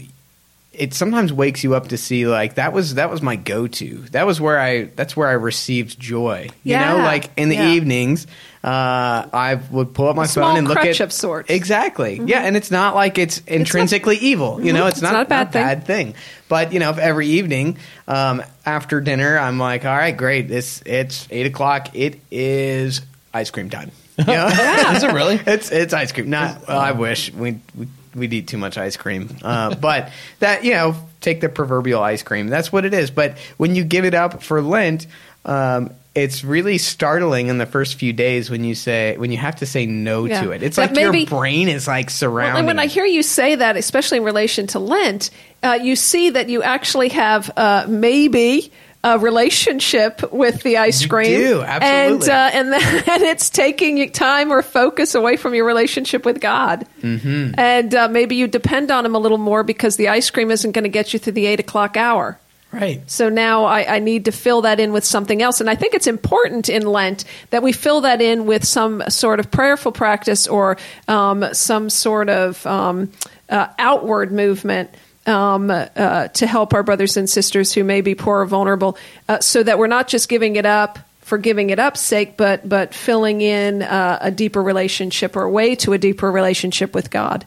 it 0.74 0.94
sometimes 0.94 1.34
wakes 1.34 1.64
you 1.66 1.76
up 1.76 1.90
to 1.90 1.98
see 1.98 2.26
like 2.28 2.56
that 2.56 2.72
was 2.72 2.96
that 2.96 3.10
was 3.12 3.22
my 3.22 3.36
go-to 3.36 3.98
that 4.12 4.26
was 4.26 4.40
where 4.40 4.58
i 4.60 4.84
that's 4.96 5.18
where 5.18 5.28
i 5.28 5.34
received 5.34 6.00
joy 6.00 6.48
you 6.64 6.78
know 6.78 6.98
like 6.98 7.30
in 7.38 7.50
the 7.50 7.56
Yeah. 7.56 7.72
evenings 7.72 8.26
uh, 8.64 9.28
i 9.34 9.60
would 9.72 9.94
pull 9.94 10.08
up 10.08 10.16
my 10.16 10.24
A 10.24 10.28
small 10.28 10.50
phone 10.52 10.60
and 10.60 10.68
look 10.68 10.78
crutch 10.78 11.02
at 11.02 11.06
of 11.06 11.12
sorts. 11.14 11.50
exactly 11.50 12.22
yeah 12.26 12.42
and 12.46 12.56
it's 12.56 12.72
not 12.72 12.96
like 12.96 13.18
it's 13.18 13.40
intrinsically 13.48 14.16
evil 14.18 14.64
you 14.64 14.72
know 14.72 14.88
it's, 14.88 14.98
It's 14.98 15.02
not, 15.04 15.14
not 15.14 15.26
a 15.26 15.30
bad 15.30 15.52
thing. 15.52 15.62
bad 15.64 15.86
thing 15.86 16.14
but 16.48 16.72
you 16.72 16.80
know 16.80 16.90
if 16.92 16.98
every 17.00 17.28
evening 17.28 17.78
um, 18.08 18.42
after 18.66 19.02
dinner 19.02 19.38
i'm 19.38 19.58
like 19.60 19.84
all 19.84 19.96
right 19.98 20.16
great 20.16 20.48
this 20.48 20.82
it's 20.86 21.28
eight 21.32 21.48
o'clock 21.48 21.90
it 21.96 22.20
is 22.32 23.02
ice 23.34 23.52
cream 23.52 23.70
time 23.70 23.92
you 24.18 24.26
know? 24.26 24.48
Is 24.96 25.04
it 25.04 25.14
really? 25.14 25.40
It's 25.48 25.72
it's 25.72 25.94
ice 25.94 26.12
cream. 26.12 26.30
Not. 26.30 26.68
Well, 26.68 26.78
I 26.78 26.92
wish 26.92 27.34
we 27.34 27.60
we 27.76 27.88
we'd 28.16 28.34
eat 28.34 28.48
too 28.48 28.58
much 28.58 28.78
ice 28.78 28.98
cream. 28.98 29.30
Uh, 29.42 29.76
but 29.82 30.12
that 30.40 30.64
you 30.64 30.74
know, 30.74 30.96
take 31.22 31.42
the 31.42 31.50
proverbial 31.50 32.02
ice 32.02 32.24
cream. 32.24 32.48
That's 32.48 32.72
what 32.72 32.86
it 32.86 32.94
is. 32.94 33.12
But 33.12 33.38
when 33.58 33.76
you 33.76 33.84
give 33.84 34.06
it 34.06 34.14
up 34.14 34.44
for 34.44 34.62
Lent, 34.62 35.08
um, 35.46 35.92
it's 36.14 36.44
really 36.44 36.78
startling 36.78 37.48
in 37.48 37.58
the 37.58 37.66
first 37.66 37.96
few 37.96 38.12
days 38.12 38.50
when 38.50 38.64
you 38.66 38.76
say 38.76 39.16
when 39.18 39.32
you 39.32 39.38
have 39.38 39.58
to 39.58 39.66
say 39.66 39.86
no 39.86 40.26
Yeah. 40.26 40.42
to 40.44 40.52
it. 40.52 40.62
It's 40.62 40.76
That 40.76 40.94
like 40.96 41.00
your 41.02 41.26
brain 41.26 41.70
is 41.70 41.88
like 41.88 42.08
Well, 42.08 42.12
surrounding. 42.12 42.58
and 42.58 42.68
when 42.68 42.80
I 42.80 42.88
hear 42.88 43.06
you 43.06 43.24
say 43.24 43.56
that, 43.56 43.78
especially 43.78 44.18
in 44.18 44.24
relation 44.26 44.68
to 44.68 44.80
Lent, 44.80 45.30
uh, 45.64 45.80
you 45.82 45.96
see 45.96 46.32
that 46.32 46.50
you 46.50 46.64
actually 46.64 47.10
have 47.10 47.50
uh, 47.56 47.86
maybe 47.88 48.72
a 49.04 49.18
relationship 49.18 50.32
with 50.32 50.62
the 50.64 50.78
ice 50.78 51.02
You 51.02 51.10
cream. 51.10 51.40
do, 51.40 51.62
absolutely. 51.62 52.30
And, 52.30 52.30
uh, 52.30 52.50
and, 52.54 52.72
then, 52.74 53.04
and 53.10 53.24
it's 53.24 53.50
taking 53.50 54.12
time 54.12 54.52
or 54.52 54.62
focus 54.62 55.16
away 55.16 55.38
from 55.38 55.56
your 55.56 55.66
relationship 55.66 56.24
with 56.26 56.40
God. 56.40 56.86
Mm-hmm. 57.02 57.60
And 57.60 57.96
uh, 57.96 58.08
maybe 58.10 58.36
you 58.36 58.48
depend 58.48 58.92
on 58.92 59.06
Him 59.06 59.16
a 59.16 59.20
little 59.20 59.40
more 59.40 59.64
because 59.64 59.96
the 59.96 60.10
ice 60.10 60.30
cream 60.30 60.52
isn't 60.52 60.72
going 60.74 60.84
to 60.84 60.90
get 60.90 61.14
you 61.14 61.20
through 61.20 61.34
the 61.34 61.48
8 61.48 61.60
o'clock 61.62 61.98
hour. 61.98 62.40
right. 62.72 63.02
So 63.10 63.28
now 63.30 63.66
I, 63.66 63.96
I 63.96 64.00
need 64.00 64.26
to 64.26 64.32
fill 64.32 64.62
that 64.62 64.80
in 64.80 64.94
with 64.94 65.04
something 65.04 65.42
else. 65.42 65.62
And 65.62 65.70
I 65.70 65.76
think 65.76 65.96
it's 65.96 66.08
important 66.08 66.70
in 66.70 66.84
Lent 66.86 67.26
that 67.50 67.64
we 67.64 67.72
fill 67.72 68.02
that 68.02 68.22
in 68.22 68.46
with 68.46 68.66
some 68.66 69.02
sort 69.10 69.40
of 69.40 69.50
prayerful 69.50 69.92
practice 69.94 70.48
or 70.48 70.78
um, 71.08 71.44
some 71.54 71.90
sort 71.90 72.30
of 72.30 72.64
um, 72.68 73.12
uh, 73.50 73.68
outward 73.80 74.32
movement. 74.32 74.92
Um, 75.28 75.70
uh, 75.70 76.30
to 76.30 76.48
help 76.48 76.74
our 76.74 76.82
brothers 76.82 77.16
and 77.16 77.30
sisters 77.30 77.72
who 77.72 77.84
may 77.84 78.02
be 78.02 78.16
poor 78.16 78.40
or 78.42 78.46
vulnerable, 78.48 78.98
uh, 79.30 79.40
so 79.40 79.62
that 79.62 79.78
we're 79.78 79.86
not 79.86 80.08
just 80.08 80.28
giving 80.30 80.56
it 80.56 80.66
up 80.66 80.98
for 81.22 81.38
giving 81.38 81.70
it 81.70 81.78
up's 81.78 82.02
sake, 82.02 82.38
but 82.38 82.68
but 82.68 82.94
filling 82.96 83.40
in 83.40 83.84
uh, 83.84 84.18
a 84.20 84.32
deeper 84.32 84.62
relationship 84.64 85.36
or 85.36 85.44
a 85.44 85.50
way 85.50 85.76
to 85.76 85.94
a 85.94 86.00
deeper 86.00 86.32
relationship 86.32 86.96
with 86.96 87.12
God. 87.12 87.46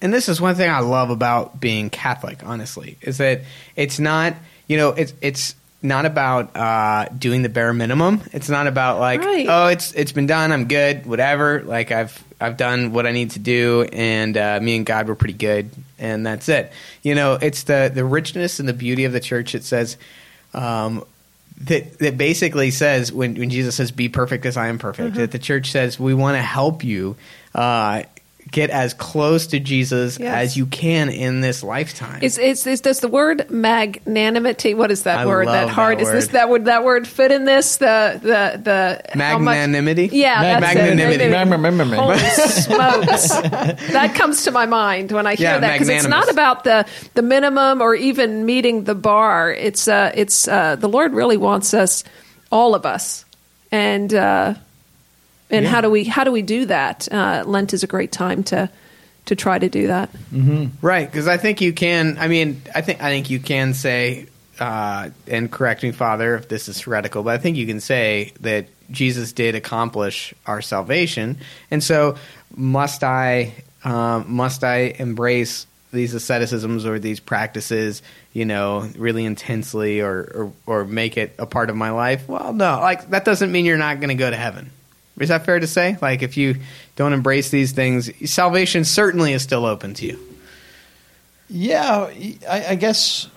And 0.00 0.12
this 0.14 0.30
is 0.30 0.40
one 0.40 0.54
thing 0.54 0.70
I 0.70 0.80
love 0.80 1.10
about 1.10 1.60
being 1.60 1.90
Catholic, 1.90 2.40
honestly, 2.44 2.96
is 3.02 3.18
that 3.18 3.42
it's 3.76 4.00
not, 4.00 4.34
you 4.66 4.78
know, 4.78 4.88
it's 4.90 5.12
it's 5.20 5.54
not 5.82 6.06
about 6.06 6.56
uh, 6.56 7.04
doing 7.16 7.42
the 7.42 7.48
bare 7.50 7.74
minimum. 7.74 8.22
It's 8.32 8.48
not 8.48 8.66
about 8.66 8.98
like, 8.98 9.20
Right. 9.20 9.46
oh, 9.48 9.66
it's 9.66 9.92
it's 9.92 10.12
been 10.12 10.26
done, 10.26 10.52
I'm 10.52 10.68
good, 10.68 11.04
whatever. 11.04 11.62
Like 11.62 11.92
I've 11.92 12.18
I've 12.40 12.56
done 12.56 12.92
what 12.92 13.06
I 13.06 13.12
need 13.12 13.32
to 13.32 13.38
do, 13.38 13.86
and 13.92 14.36
uh, 14.36 14.58
me 14.60 14.76
and 14.76 14.86
God 14.86 15.08
were 15.08 15.14
pretty 15.14 15.34
good, 15.34 15.70
and 15.98 16.24
that's 16.26 16.48
it. 16.48 16.72
You 17.02 17.14
know, 17.14 17.34
it's 17.34 17.64
the 17.64 17.90
the 17.92 18.04
richness 18.04 18.60
and 18.60 18.68
the 18.68 18.72
beauty 18.72 19.04
of 19.04 19.12
the 19.12 19.20
church. 19.20 19.54
It 19.54 19.64
says. 19.64 19.96
Um, 20.54 21.04
that, 21.64 21.98
that 21.98 22.16
basically 22.16 22.70
says 22.70 23.12
when, 23.12 23.34
when 23.34 23.50
Jesus 23.50 23.74
says, 23.74 23.90
"Be 23.90 24.08
perfect 24.08 24.46
as 24.46 24.56
I 24.56 24.68
am 24.68 24.78
perfect," 24.78 25.10
Mm-hmm. 25.10 25.18
that 25.18 25.30
the 25.30 25.38
church 25.38 25.70
says 25.70 26.00
we 26.00 26.14
want 26.14 26.36
to 26.38 26.42
help 26.42 26.82
you 26.82 27.16
uh, 27.54 28.04
get 28.52 28.70
as 28.70 28.94
close 28.94 29.46
to 29.48 29.60
Jesus 29.60 30.18
Yes. 30.18 30.34
as 30.34 30.56
you 30.56 30.66
can 30.66 31.08
in 31.08 31.40
this 31.40 31.62
lifetime. 31.62 32.22
Is, 32.22 32.36
is, 32.38 32.66
is 32.66 32.80
does 32.80 33.00
the 33.00 33.08
word 33.08 33.48
magnanimity? 33.50 34.74
What 34.74 34.90
is 34.90 35.04
that 35.04 35.18
I 35.18 35.26
word? 35.26 35.46
love 35.46 35.68
That 35.68 35.68
hard? 35.68 36.00
is 36.00 36.10
this 36.10 36.28
that 36.28 36.48
would 36.48 36.64
that 36.64 36.84
word 36.84 37.06
fit 37.06 37.30
in 37.32 37.44
this? 37.44 37.76
The 37.76 38.18
the 38.22 38.60
the 38.62 39.18
how 39.22 39.38
much- 39.38 39.54
Magnanimity? 39.56 40.10
Yeah, 40.12 40.40
Mag- 40.40 40.62
that's 40.62 40.74
magnanimity. 40.74 41.24
it. 41.24 41.30
Magnanimity. 41.30 42.00
Holy 42.00 42.18
smokes! 42.18 43.28
that 43.92 44.14
comes 44.14 44.44
to 44.44 44.50
my 44.50 44.66
mind 44.66 45.12
when 45.12 45.26
I 45.26 45.34
hear 45.34 45.50
Yeah, 45.50 45.58
that 45.58 45.72
because 45.72 45.88
it's 45.88 46.06
not 46.08 46.30
about 46.30 46.64
the 46.64 46.86
the 47.14 47.22
minimum 47.22 47.80
or 47.80 47.94
even 47.94 48.46
meeting 48.46 48.84
the 48.84 48.94
bar. 48.94 49.52
It's 49.52 49.88
uh 49.88 50.12
it's 50.14 50.48
uh 50.48 50.76
the 50.76 50.88
Lord 50.88 51.12
really 51.12 51.36
wants 51.36 51.74
us, 51.74 52.04
all 52.50 52.74
of 52.74 52.84
us, 52.86 53.24
and 53.70 54.12
uh, 54.12 54.54
and 55.50 55.66
how 55.66 55.80
do 55.80 55.90
we 55.90 56.04
how 56.04 56.24
do 56.24 56.32
we 56.32 56.42
do 56.42 56.66
that? 56.66 57.08
Uh, 57.10 57.44
Lent 57.46 57.74
is 57.74 57.82
a 57.82 57.86
great 57.86 58.12
time 58.12 58.42
to 58.44 58.70
to 59.26 59.36
try 59.36 59.58
to 59.58 59.68
do 59.68 59.88
that. 59.88 60.10
Right, 60.82 61.10
because 61.10 61.28
I 61.28 61.36
think 61.36 61.60
you 61.60 61.72
can. 61.72 62.16
I 62.18 62.28
mean, 62.28 62.62
I 62.74 62.80
think 62.80 63.02
I 63.02 63.10
think 63.10 63.30
you 63.30 63.38
can 63.38 63.74
say, 63.74 64.26
uh, 64.58 65.10
and 65.26 65.50
correct 65.50 65.82
me, 65.82 65.92
Father, 65.92 66.36
if 66.36 66.48
this 66.48 66.68
is 66.68 66.80
heretical, 66.80 67.22
but 67.22 67.34
I 67.34 67.38
think 67.38 67.56
you 67.56 67.66
can 67.66 67.80
say 67.80 68.32
that 68.40 68.66
Jesus 68.90 69.32
did 69.32 69.54
accomplish 69.54 70.34
our 70.46 70.62
salvation, 70.62 71.38
and 71.70 71.82
so 71.82 72.16
must 72.56 73.04
I 73.04 73.54
um, 73.84 74.32
must 74.32 74.64
I 74.64 74.94
embrace 74.98 75.66
these 75.92 76.14
asceticisms 76.14 76.86
or 76.86 76.98
these 76.98 77.18
practices, 77.20 78.02
you 78.32 78.44
know, 78.44 78.88
really 78.96 79.24
intensely, 79.24 80.00
or, 80.00 80.22
or 80.34 80.52
or 80.66 80.84
make 80.84 81.16
it 81.16 81.34
a 81.38 81.46
part 81.46 81.70
of 81.70 81.76
my 81.76 81.90
life? 81.90 82.28
Well, 82.28 82.52
no, 82.52 82.80
like 82.80 83.10
that 83.10 83.24
doesn't 83.24 83.52
mean 83.52 83.64
you're 83.64 83.78
not 83.78 84.00
going 84.00 84.08
to 84.08 84.14
go 84.14 84.30
to 84.30 84.36
heaven. 84.36 84.70
Is 85.20 85.28
that 85.28 85.44
fair 85.44 85.60
to 85.60 85.66
say? 85.66 85.96
Like, 86.00 86.22
if 86.22 86.36
you 86.36 86.56
don't 86.96 87.12
embrace 87.12 87.50
these 87.50 87.72
things, 87.72 88.10
salvation 88.30 88.84
certainly 88.84 89.32
is 89.32 89.42
still 89.42 89.66
open 89.66 89.94
to 89.94 90.06
you. 90.06 90.18
Yeah, 91.48 92.10
I, 92.48 92.66
I 92.70 92.74
guess. 92.76 93.28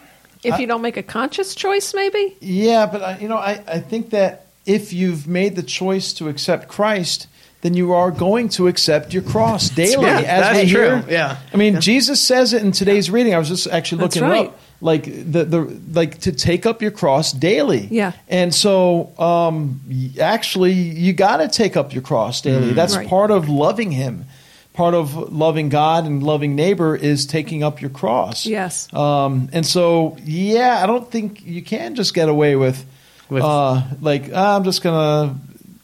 If 0.43 0.53
I- 0.55 0.57
you 0.59 0.67
don't 0.67 0.81
make 0.81 0.97
a 0.97 1.03
conscious 1.03 1.55
choice, 1.55 1.93
maybe. 1.93 2.35
Yeah, 2.41 2.85
but 2.85 3.01
I, 3.01 3.17
you 3.19 3.27
know, 3.27 3.37
I, 3.37 3.63
I 3.67 3.79
think 3.79 4.11
that 4.11 4.47
if 4.65 4.93
you've 4.93 5.27
made 5.27 5.55
the 5.55 5.63
choice 5.63 6.13
to 6.13 6.29
accept 6.29 6.67
Christ, 6.67 7.27
then 7.61 7.73
you 7.73 7.93
are 7.93 8.11
going 8.11 8.49
to 8.49 8.67
accept 8.67 9.13
your 9.13 9.23
cross 9.23 9.69
daily. 9.75 10.03
Yeah, 10.03 10.17
as 10.19 10.25
that's 10.25 10.63
we 10.65 10.69
true. 10.71 10.81
hear. 10.97 11.05
Yeah. 11.09 11.37
I 11.53 11.57
mean, 11.57 11.81
Jesus 11.81 12.21
says 12.21 12.53
it 12.53 12.61
in 12.61 12.71
today's 12.71 13.09
reading. 13.09 13.33
I 13.33 13.37
was 13.39 13.47
just 13.49 13.67
actually 13.67 13.99
That's 14.01 14.15
looking 14.17 14.29
it 14.29 14.31
right. 14.31 14.47
up. 14.49 14.59
Like 14.83 15.05
the 15.05 15.45
the 15.45 15.79
like 15.93 16.19
to 16.19 16.31
take 16.33 16.65
up 16.65 16.81
your 16.81 16.91
cross 16.91 17.31
daily. 17.31 17.87
Yeah. 17.89 18.11
And 18.27 18.53
so, 18.53 19.17
um, 19.17 19.79
actually, 20.19 20.73
you 20.73 21.13
got 21.13 21.37
to 21.37 21.47
take 21.47 21.77
up 21.77 21.93
your 21.93 22.01
cross 22.03 22.41
daily. 22.41 22.73
That's 22.73 22.97
Right. 22.97 23.07
part 23.07 23.31
of 23.31 23.47
loving 23.49 23.91
Him. 23.91 24.25
part 24.73 24.95
of 24.95 25.31
loving 25.31 25.69
God 25.69 26.03
and 26.05 26.23
loving 26.23 26.55
neighbor 26.55 26.95
is 26.95 27.27
taking 27.27 27.63
up 27.63 27.79
your 27.79 27.91
cross. 27.91 28.45
Yes. 28.47 28.91
Um, 28.91 29.47
and 29.53 29.63
so, 29.65 30.17
yeah, 30.25 30.81
I 30.81 30.87
don't 30.87 31.09
think 31.11 31.45
you 31.45 31.61
can 31.61 31.93
just 31.93 32.15
get 32.15 32.27
away 32.27 32.55
with, 32.55 32.83
With- 33.29 33.43
uh, 33.43 33.83
like, 34.01 34.31
"Ah, 34.33 34.55
I'm 34.55 34.63
just 34.63 34.81
going 34.81 34.95
to 35.29 35.35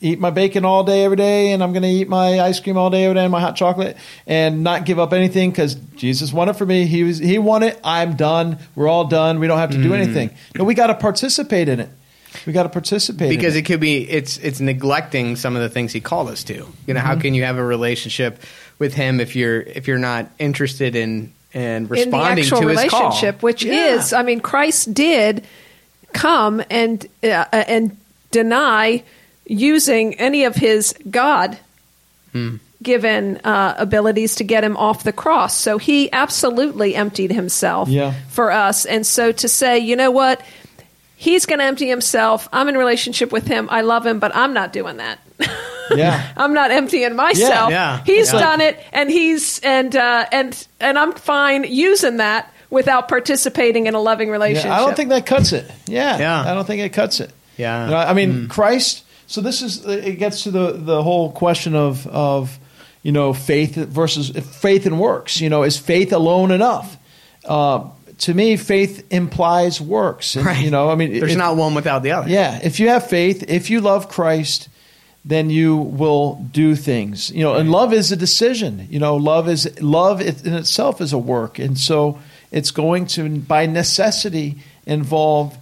eat 0.02 0.20
my 0.20 0.30
bacon 0.30 0.64
all 0.66 0.84
day, 0.84 1.04
every 1.04 1.18
day, 1.18 1.52
and 1.52 1.62
I'm 1.62 1.74
going 1.74 1.84
to 1.84 1.90
eat 1.90 2.08
my 2.08 2.40
ice 2.40 2.60
cream 2.60 2.78
all 2.78 2.90
day, 2.90 3.04
every 3.04 3.16
day, 3.16 3.24
and 3.24 3.32
my 3.32 3.42
hot 3.42 3.56
chocolate, 3.56 3.98
and 4.26 4.64
not 4.64 4.86
give 4.86 4.98
up 5.00 5.12
anything 5.14 5.52
because 5.52 5.76
Jesus 5.76 6.32
won 6.32 6.48
it 6.50 6.56
for 6.56 6.66
me. 6.66 6.86
He 6.86 7.04
was, 7.04 7.18
he 7.18 7.38
won 7.38 7.64
it. 7.64 7.80
I'm 7.84 8.16
done. 8.16 8.60
We're 8.76 8.88
all 8.88 9.06
done. 9.06 9.40
We 9.40 9.48
don't 9.48 9.58
have 9.60 9.72
to 9.72 9.78
Mm. 9.78 9.84
do 9.84 9.94
anything. 9.94 10.30
No, 10.56 10.64
we 10.64 10.74
got 10.74 10.88
to 10.88 10.96
participate 10.96 11.68
in 11.68 11.80
it. 11.82 11.90
We 12.46 12.54
got 12.54 12.64
to 12.64 12.70
participate 12.70 13.30
because 13.30 13.56
in 13.56 13.64
it 13.64 13.66
could 13.66 13.80
be 13.80 14.08
it's 14.10 14.38
it's 14.38 14.60
neglecting 14.60 15.36
some 15.36 15.56
of 15.56 15.64
the 15.64 15.70
things 15.70 15.92
he 15.92 16.00
called 16.00 16.30
us 16.30 16.44
to. 16.46 16.66
You 16.86 16.94
know, 16.94 17.00
how 17.00 17.14
Mm-hmm. 17.14 17.22
can 17.22 17.34
you 17.34 17.44
have 17.44 17.58
a 17.58 17.64
relationship 17.64 18.40
with 18.78 18.94
him 18.94 19.20
if 19.20 19.36
you're 19.36 19.62
if 19.62 19.88
you're 19.88 19.98
not 19.98 20.30
interested 20.38 20.96
in 20.96 21.34
and 21.56 21.84
in 21.84 21.84
the 21.86 21.90
responding 21.90 22.44
actual 22.46 22.62
to 22.62 22.68
his 22.68 22.86
call? 22.90 23.00
relationship, 23.10 23.42
which 23.42 23.64
Yeah. 23.64 23.96
is, 23.96 24.14
I 24.14 24.22
mean, 24.22 24.42
Christ 24.42 24.94
did 24.94 25.44
come 26.14 26.62
and 26.70 27.06
uh, 27.24 27.46
and 27.52 27.98
deny 28.30 29.04
using 29.50 30.14
any 30.16 30.46
of 30.46 30.56
his 30.56 30.94
God 31.10 31.58
Hmm. 32.32 32.58
given 32.84 33.38
uh, 33.44 33.74
abilities 33.78 34.36
to 34.36 34.44
get 34.44 34.64
him 34.64 34.78
off 34.78 35.04
the 35.04 35.12
cross. 35.12 35.58
So 35.58 35.78
he 35.80 36.10
absolutely 36.14 36.96
emptied 36.96 37.32
himself 37.32 37.90
Yeah. 37.90 38.14
for 38.30 38.52
us. 38.52 38.86
And 38.86 39.06
so 39.06 39.32
to 39.34 39.48
say, 39.50 39.80
you 39.80 39.96
know 39.96 40.12
what? 40.12 40.40
He's 41.18 41.46
going 41.46 41.60
to 41.60 41.66
empty 41.66 41.90
himself. 41.90 42.48
I'm 42.54 42.70
in 42.70 42.78
relationship 42.78 43.32
with 43.34 43.46
him. 43.48 43.68
I 43.72 43.82
love 43.82 44.06
him, 44.06 44.20
but 44.20 44.34
I'm 44.36 44.54
not 44.54 44.72
doing 44.72 44.98
that. 44.98 45.20
Yeah. 45.96 46.22
I'm 46.38 46.54
not 46.54 46.70
emptying 46.70 47.16
myself. 47.16 47.72
Yeah. 47.72 48.04
He's 48.06 48.32
Yeah. 48.32 48.40
done 48.40 48.62
it, 48.62 48.80
and 48.94 49.10
he's 49.10 49.58
and 49.64 49.96
uh, 49.96 50.28
and 50.32 50.68
and 50.80 51.00
I'm 51.00 51.14
fine 51.14 51.64
using 51.64 52.18
that 52.18 52.54
without 52.70 53.08
participating 53.08 53.88
in 53.88 53.96
a 53.96 54.00
loving 54.00 54.30
relationship. 54.30 54.66
Yeah, 54.70 54.78
I 54.78 54.86
don't 54.86 54.96
think 54.96 55.10
that 55.10 55.26
cuts 55.26 55.52
it. 55.52 55.66
Yeah, 55.88 56.20
Yeah. 56.20 56.42
I 56.46 56.54
don't 56.54 56.68
think 56.68 56.84
it 56.84 56.90
cuts 56.94 57.20
it. 57.20 57.32
Yeah. 57.58 57.86
You 57.86 57.90
know, 57.90 57.98
I 57.98 58.14
mean, 58.14 58.48
Christ. 58.48 59.02
So 59.30 59.42
this 59.42 59.62
is 59.62 59.86
it 59.86 60.18
gets 60.18 60.44
to 60.44 60.52
the 60.52 60.72
the 60.72 61.04
whole 61.04 61.32
question 61.32 61.76
of 61.76 62.08
of 62.08 62.58
you 63.04 63.12
know 63.12 63.32
faith 63.34 63.76
versus 63.76 64.30
faith 64.30 64.86
and 64.88 65.00
works. 65.00 65.40
You 65.40 65.50
know, 65.50 65.62
is 65.64 65.78
faith 65.78 66.12
alone 66.12 66.50
enough? 66.52 66.98
Uh, 67.46 67.90
to 68.26 68.34
me, 68.34 68.58
faith 68.58 69.06
implies 69.12 69.80
works. 69.80 70.36
And, 70.36 70.46
Right. 70.46 70.64
You 70.66 70.72
know, 70.72 70.90
I 70.90 70.96
mean, 70.96 71.14
There's 71.20 71.34
if- 71.34 71.38
not 71.38 71.56
one 71.58 71.76
without 71.76 72.02
the 72.04 72.12
other. 72.12 72.28
yeah, 72.30 72.60
if 72.64 72.80
you 72.80 72.90
have 72.90 73.08
faith, 73.08 73.46
if 73.48 73.70
you 73.70 73.82
love 73.82 74.10
Christ, 74.10 74.68
then 75.24 75.50
you 75.52 75.78
will 75.78 76.36
do 76.52 76.76
things. 76.76 77.30
You 77.32 77.44
know, 77.44 77.54
and 77.56 77.72
love 77.72 77.94
is 77.94 78.12
a 78.12 78.16
decision. 78.18 78.88
You 78.90 79.00
know, 79.00 79.16
love 79.16 79.48
is 79.48 79.70
love 79.80 80.22
in 80.22 80.54
itself 80.56 81.02
is 81.02 81.14
a 81.14 81.18
work, 81.20 81.60
and 81.60 81.78
so 81.78 82.18
it's 82.52 82.72
going 82.72 83.06
to 83.16 83.30
by 83.40 83.68
necessity 83.68 84.56
involve 84.88 85.56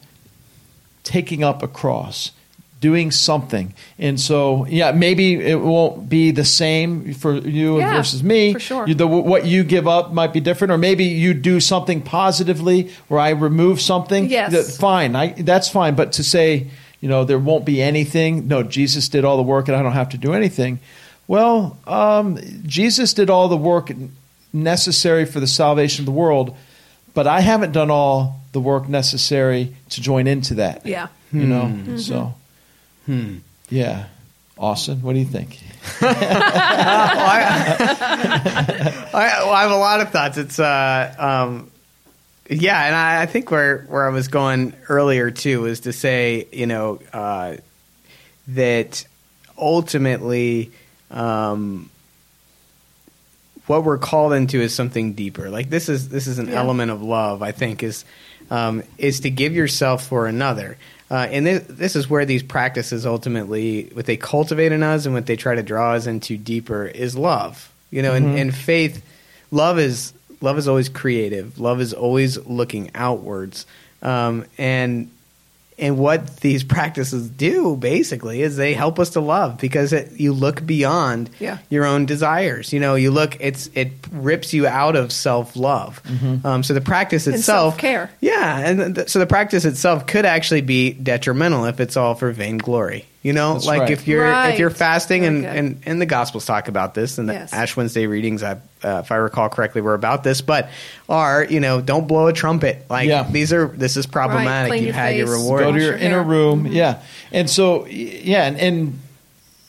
taking 1.04 1.44
up 1.44 1.62
a 1.64 1.68
cross, 1.68 2.32
doing 2.80 3.10
something. 3.12 3.74
And 3.98 4.20
so, 4.20 4.66
yeah, 4.68 4.92
maybe 4.92 5.34
it 5.34 5.60
won't 5.60 6.08
be 6.10 6.30
the 6.32 6.46
same 6.46 7.14
for 7.16 7.34
you 7.36 7.80
Yeah, 7.80 7.96
versus 7.98 8.22
me. 8.24 8.54
for 8.54 8.60
sure. 8.60 8.88
You- 8.88 8.94
the, 8.94 9.08
what 9.08 9.46
you 9.46 9.64
give 9.64 9.88
up 9.88 10.14
might 10.14 10.32
be 10.32 10.40
different, 10.40 10.72
or 10.72 10.78
maybe 10.78 11.06
you 11.06 11.34
do 11.34 11.60
something 11.60 12.02
positively 12.02 12.92
where 13.08 13.20
I 13.20 13.30
remove 13.32 13.82
something. 13.82 14.30
Yes. 14.30 14.52
that- 14.52 14.66
fine, 14.80 15.16
I, 15.16 15.30
that's 15.30 15.70
fine. 15.70 15.96
But 15.96 16.12
to 16.14 16.24
say, 16.24 16.68
you 17.02 17.10
know, 17.10 17.24
there 17.26 17.40
won't 17.40 17.66
be 17.66 17.82
anything. 17.82 18.48
No, 18.48 18.62
Jesus 18.64 19.10
did 19.10 19.26
all 19.26 19.38
the 19.38 19.44
work, 19.44 19.68
and 19.68 19.76
I 19.76 19.82
don't 19.82 19.94
have 19.94 20.10
to 20.10 20.18
do 20.18 20.34
anything. 20.34 20.80
Well, 21.28 21.78
um, 21.88 22.40
Jesus 22.66 23.14
did 23.14 23.30
all 23.30 23.48
the 23.48 23.58
work 23.58 23.92
necessary 24.54 25.26
for 25.26 25.40
the 25.40 25.48
salvation 25.48 26.04
of 26.04 26.06
the 26.06 26.12
world, 26.12 26.56
but 27.14 27.28
I 27.28 27.42
haven't 27.42 27.72
done 27.72 27.92
all 27.92 28.40
the 28.52 28.60
work 28.60 28.88
necessary 28.88 29.76
to 29.90 30.02
join 30.02 30.28
into 30.28 30.56
that. 30.56 30.86
Yeah. 30.86 31.08
You 31.34 31.44
know, 31.44 31.64
Mm-hmm. 31.64 31.98
so 31.98 32.34
yeah. 33.70 34.06
Austin, 34.58 35.02
what 35.04 35.14
do 35.14 35.20
you 35.20 35.26
think? 35.26 35.60
I, 36.02 37.76
well, 39.14 39.50
I 39.52 39.62
have 39.62 39.72
a 39.72 39.78
lot 39.78 40.02
of 40.02 40.10
thoughts. 40.10 40.38
It's 40.38 40.60
uh, 40.60 41.14
um, 41.18 41.70
yeah, 42.50 42.86
and 42.86 42.96
I, 42.96 43.22
I 43.24 43.26
think 43.28 43.52
where 43.52 43.80
where 43.84 44.08
I 44.08 44.10
was 44.10 44.28
going 44.30 44.74
earlier 44.90 45.32
too 45.32 45.62
was 45.62 45.82
to 45.82 45.94
say, 45.94 46.48
you 46.52 46.66
know, 46.66 47.00
uh, 47.14 47.58
that 48.50 49.06
ultimately, 49.58 50.72
um, 51.12 51.90
what 53.68 53.84
we're 53.84 53.98
called 53.98 54.34
into 54.34 54.62
is 54.62 54.74
something 54.74 55.14
deeper. 55.14 55.50
Like 55.50 55.70
this 55.70 55.90
is 55.90 56.10
this 56.10 56.28
is 56.28 56.40
an 56.40 56.48
Yeah. 56.48 56.56
element 56.56 56.92
of 56.92 57.02
love. 57.02 57.42
I 57.44 57.52
think 57.52 57.84
is 57.84 58.06
um, 58.50 58.84
is 58.98 59.22
to 59.22 59.30
give 59.30 59.54
yourself 59.54 60.08
for 60.08 60.28
another. 60.28 60.78
Uh, 61.10 61.28
and 61.32 61.46
this, 61.46 61.64
this 61.70 61.96
is 61.96 62.10
where 62.10 62.26
these 62.26 62.44
practices 62.44 63.06
ultimately, 63.06 63.90
what 63.94 64.06
they 64.06 64.18
cultivate 64.18 64.72
in 64.72 64.84
us 64.84 65.06
and 65.06 65.16
what 65.16 65.26
they 65.26 65.36
try 65.36 65.56
to 65.56 65.64
draw 65.64 65.94
us 65.94 66.06
into 66.06 66.38
deeper 66.38 66.86
is 66.86 67.16
love. 67.16 67.72
You 67.92 68.02
know, 68.02 68.14
and, 68.14 68.38
and 68.38 68.54
faith, 68.54 69.04
love 69.50 69.80
is 69.80 70.14
love 70.42 70.58
is 70.58 70.68
always 70.68 70.90
creative. 70.90 71.60
Love 71.60 71.80
is 71.80 71.94
always 71.94 72.38
looking 72.46 72.92
outwards. 72.94 73.66
Um, 74.02 74.46
and 74.58 75.10
and 75.80 75.98
what 75.98 76.38
these 76.38 76.64
practices 76.64 77.30
do 77.30 77.76
basically 77.76 78.42
is 78.42 78.56
they 78.58 78.74
help 78.74 79.00
us 79.00 79.12
to 79.12 79.20
love 79.22 79.60
because 79.60 79.94
it, 79.94 80.14
you 80.20 80.34
look 80.34 80.66
beyond 80.66 81.30
Yeah. 81.40 81.60
your 81.70 81.86
own 81.86 82.06
desires. 82.08 82.74
You 82.74 82.80
know, 82.80 82.96
you 82.96 83.12
look 83.12 83.38
it's 83.40 83.70
it 83.76 83.92
rips 84.12 84.54
you 84.54 84.66
out 84.68 84.96
of 84.96 85.12
self 85.12 85.56
love. 85.56 86.02
Um, 86.44 86.64
so 86.64 86.74
the 86.74 86.82
practice 86.82 87.28
itself, 87.28 87.74
self-care. 87.76 88.10
yeah, 88.22 88.60
and 88.60 88.96
th- 88.96 89.10
so 89.10 89.20
the 89.20 89.28
practice 89.28 89.66
itself 89.66 90.08
could 90.08 90.26
actually 90.26 90.62
be 90.62 90.94
detrimental 90.94 91.66
if 91.66 91.80
it's 91.80 91.96
all 91.96 92.16
for 92.16 92.32
vainglory. 92.32 93.06
You 93.24 93.34
know, 93.34 93.54
That's 93.54 93.66
like 93.66 93.82
right. 93.82 93.90
if 93.90 94.08
you're 94.08 94.26
if 94.46 94.60
you're 94.60 94.70
fasting 94.70 95.26
and, 95.26 95.44
and 95.46 95.82
and 95.86 96.00
the 96.00 96.06
Gospels 96.06 96.46
talk 96.46 96.68
about 96.70 96.94
this, 96.94 97.18
and 97.18 97.28
the 97.28 97.34
Yes. 97.34 97.52
Ash 97.52 97.76
Wednesday 97.76 98.06
readings, 98.08 98.42
I, 98.44 98.54
uh, 98.84 99.02
if 99.04 99.12
I 99.12 99.16
recall 99.16 99.50
correctly, 99.50 99.82
were 99.82 99.96
about 99.96 100.24
this. 100.24 100.40
But 100.42 100.70
are 101.10 101.44
you 101.44 101.60
know, 101.60 101.82
don't 101.82 102.08
blow 102.08 102.28
a 102.28 102.34
trumpet. 102.34 102.86
Like 102.90 103.10
Yeah. 103.10 103.24
these 103.30 103.52
are 103.52 103.68
this 103.68 103.98
is 103.98 104.06
problematic. 104.06 104.70
clean 104.70 104.84
You've 104.84 104.96
your 104.96 105.04
had 105.04 105.16
your 105.18 105.32
reward. 105.32 105.64
Go 105.64 105.72
to 105.74 105.78
your 105.80 105.88
your 105.90 105.98
inner 105.98 106.22
hair. 106.22 106.24
room, 106.24 106.68
yeah. 106.68 107.02
And 107.34 107.50
so, 107.50 107.86
yeah, 107.88 108.46
and, 108.46 108.58
and 108.58 109.00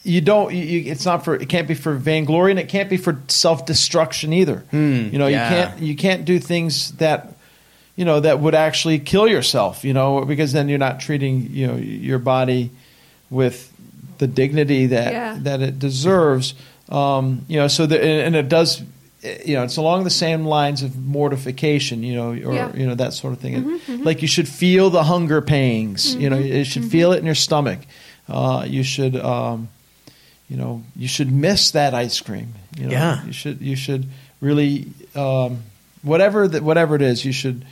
you 0.04 0.20
don't. 0.20 0.54
You, 0.54 0.62
you- 0.62 0.92
it's 0.92 1.04
not 1.06 1.24
for. 1.24 1.34
It 1.34 1.48
can't 1.48 1.66
be 1.66 1.74
for 1.74 1.94
vainglory, 1.94 2.52
and 2.52 2.60
it 2.60 2.68
can't 2.68 2.88
be 2.90 2.96
for 2.98 3.20
self 3.28 3.66
destruction 3.66 4.32
either. 4.34 4.62
you 4.70 5.18
know, 5.18 5.26
yeah. 5.26 5.48
you 5.48 5.56
can't. 5.66 5.82
You 5.82 5.96
can't 5.96 6.24
do 6.26 6.38
things 6.38 6.92
that. 6.98 7.34
You 7.96 8.04
know 8.04 8.20
that 8.20 8.38
would 8.38 8.54
actually 8.54 9.00
kill 9.00 9.26
yourself. 9.26 9.84
You 9.84 9.94
know 9.94 10.24
because 10.24 10.52
then 10.52 10.68
you're 10.68 10.78
not 10.78 11.00
treating 11.00 11.48
you 11.50 11.66
know 11.66 11.74
your 11.74 12.20
body 12.20 12.70
with 13.30 13.72
the 14.18 14.26
dignity 14.26 14.86
that 14.86 15.12
Yeah. 15.12 15.38
that 15.42 15.60
it 15.60 15.78
deserves. 15.78 16.54
Um, 16.88 17.44
you 17.48 17.56
know, 17.58 17.68
so 17.68 17.86
the, 17.86 18.00
and 18.02 18.34
and 18.34 18.36
it 18.36 18.48
does. 18.48 18.82
You 19.44 19.54
know, 19.56 19.64
it's 19.64 19.76
along 19.76 20.04
the 20.04 20.10
same 20.10 20.44
lines 20.44 20.82
of 20.82 20.96
mortification. 20.96 22.02
You 22.04 22.14
know, 22.14 22.28
or 22.30 22.54
Yeah. 22.54 22.74
you 22.76 22.86
know 22.86 22.94
that 22.94 23.12
sort 23.14 23.32
of 23.32 23.40
thing. 23.40 23.80
Like 23.88 24.22
you 24.22 24.28
should 24.28 24.48
feel 24.48 24.90
the 24.90 25.02
hunger 25.02 25.40
pangs. 25.40 26.14
You 26.14 26.30
know, 26.30 26.38
you 26.38 26.64
should 26.64 26.84
feel 26.84 27.12
it 27.12 27.18
in 27.18 27.26
your 27.26 27.34
stomach. 27.34 27.80
Uh, 28.28 28.64
you 28.68 28.82
should, 28.82 29.16
um, 29.16 29.68
you 30.48 30.56
know, 30.56 30.82
you 30.96 31.08
should 31.08 31.32
miss 31.32 31.72
that 31.72 31.94
ice 31.94 32.20
cream. 32.20 32.54
You 32.78 32.86
know, 32.86 32.92
Yeah. 32.92 33.26
you 33.26 33.32
should 33.32 33.60
you 33.60 33.74
should 33.76 34.06
really 34.40 34.86
um, 35.16 35.58
whatever 36.02 36.46
that 36.48 36.62
whatever 36.62 36.94
it 36.94 37.02
is. 37.02 37.24
You 37.24 37.32
should 37.32 37.64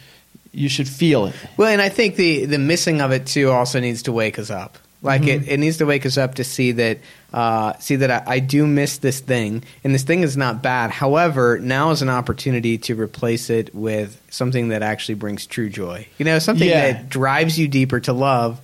you 0.53 0.69
should 0.69 0.88
feel 0.88 1.27
it. 1.27 1.35
Well, 1.57 1.69
and 1.69 1.81
I 1.81 1.90
think 1.90 2.16
the 2.16 2.45
the 2.47 2.59
missing 2.59 3.01
of 3.01 3.12
it 3.12 3.27
too 3.27 3.51
also 3.53 3.79
needs 3.81 4.03
to 4.03 4.12
wake 4.12 4.38
us 4.38 4.51
up. 4.51 4.79
Like 5.03 5.23
Mm-hmm. 5.23 5.43
it, 5.45 5.49
it 5.49 5.57
needs 5.61 5.77
to 5.79 5.87
wake 5.87 6.05
us 6.07 6.17
up 6.17 6.37
to 6.37 6.45
see 6.45 6.73
that 6.73 6.99
uh, 7.33 7.75
see 7.79 7.97
that 7.97 8.11
I, 8.11 8.23
I 8.35 8.39
do 8.39 8.67
miss 8.67 8.99
this 8.99 9.21
thing, 9.21 9.63
and 9.85 9.95
this 9.95 10.03
thing 10.05 10.23
is 10.23 10.37
not 10.37 10.63
bad. 10.63 10.91
However, 10.91 11.59
now 11.59 11.91
is 11.91 12.01
an 12.03 12.09
opportunity 12.09 12.79
to 12.79 12.95
replace 12.95 13.51
it 13.51 13.75
with 13.75 14.21
something 14.31 14.69
that 14.69 14.83
actually 14.83 15.17
brings 15.17 15.47
true 15.47 15.69
joy. 15.69 16.09
You 16.19 16.25
know, 16.25 16.39
something 16.39 16.67
Yeah. 16.69 16.93
that 16.93 17.09
drives 17.11 17.59
you 17.59 17.69
deeper 17.69 18.01
to 18.01 18.13
love, 18.13 18.61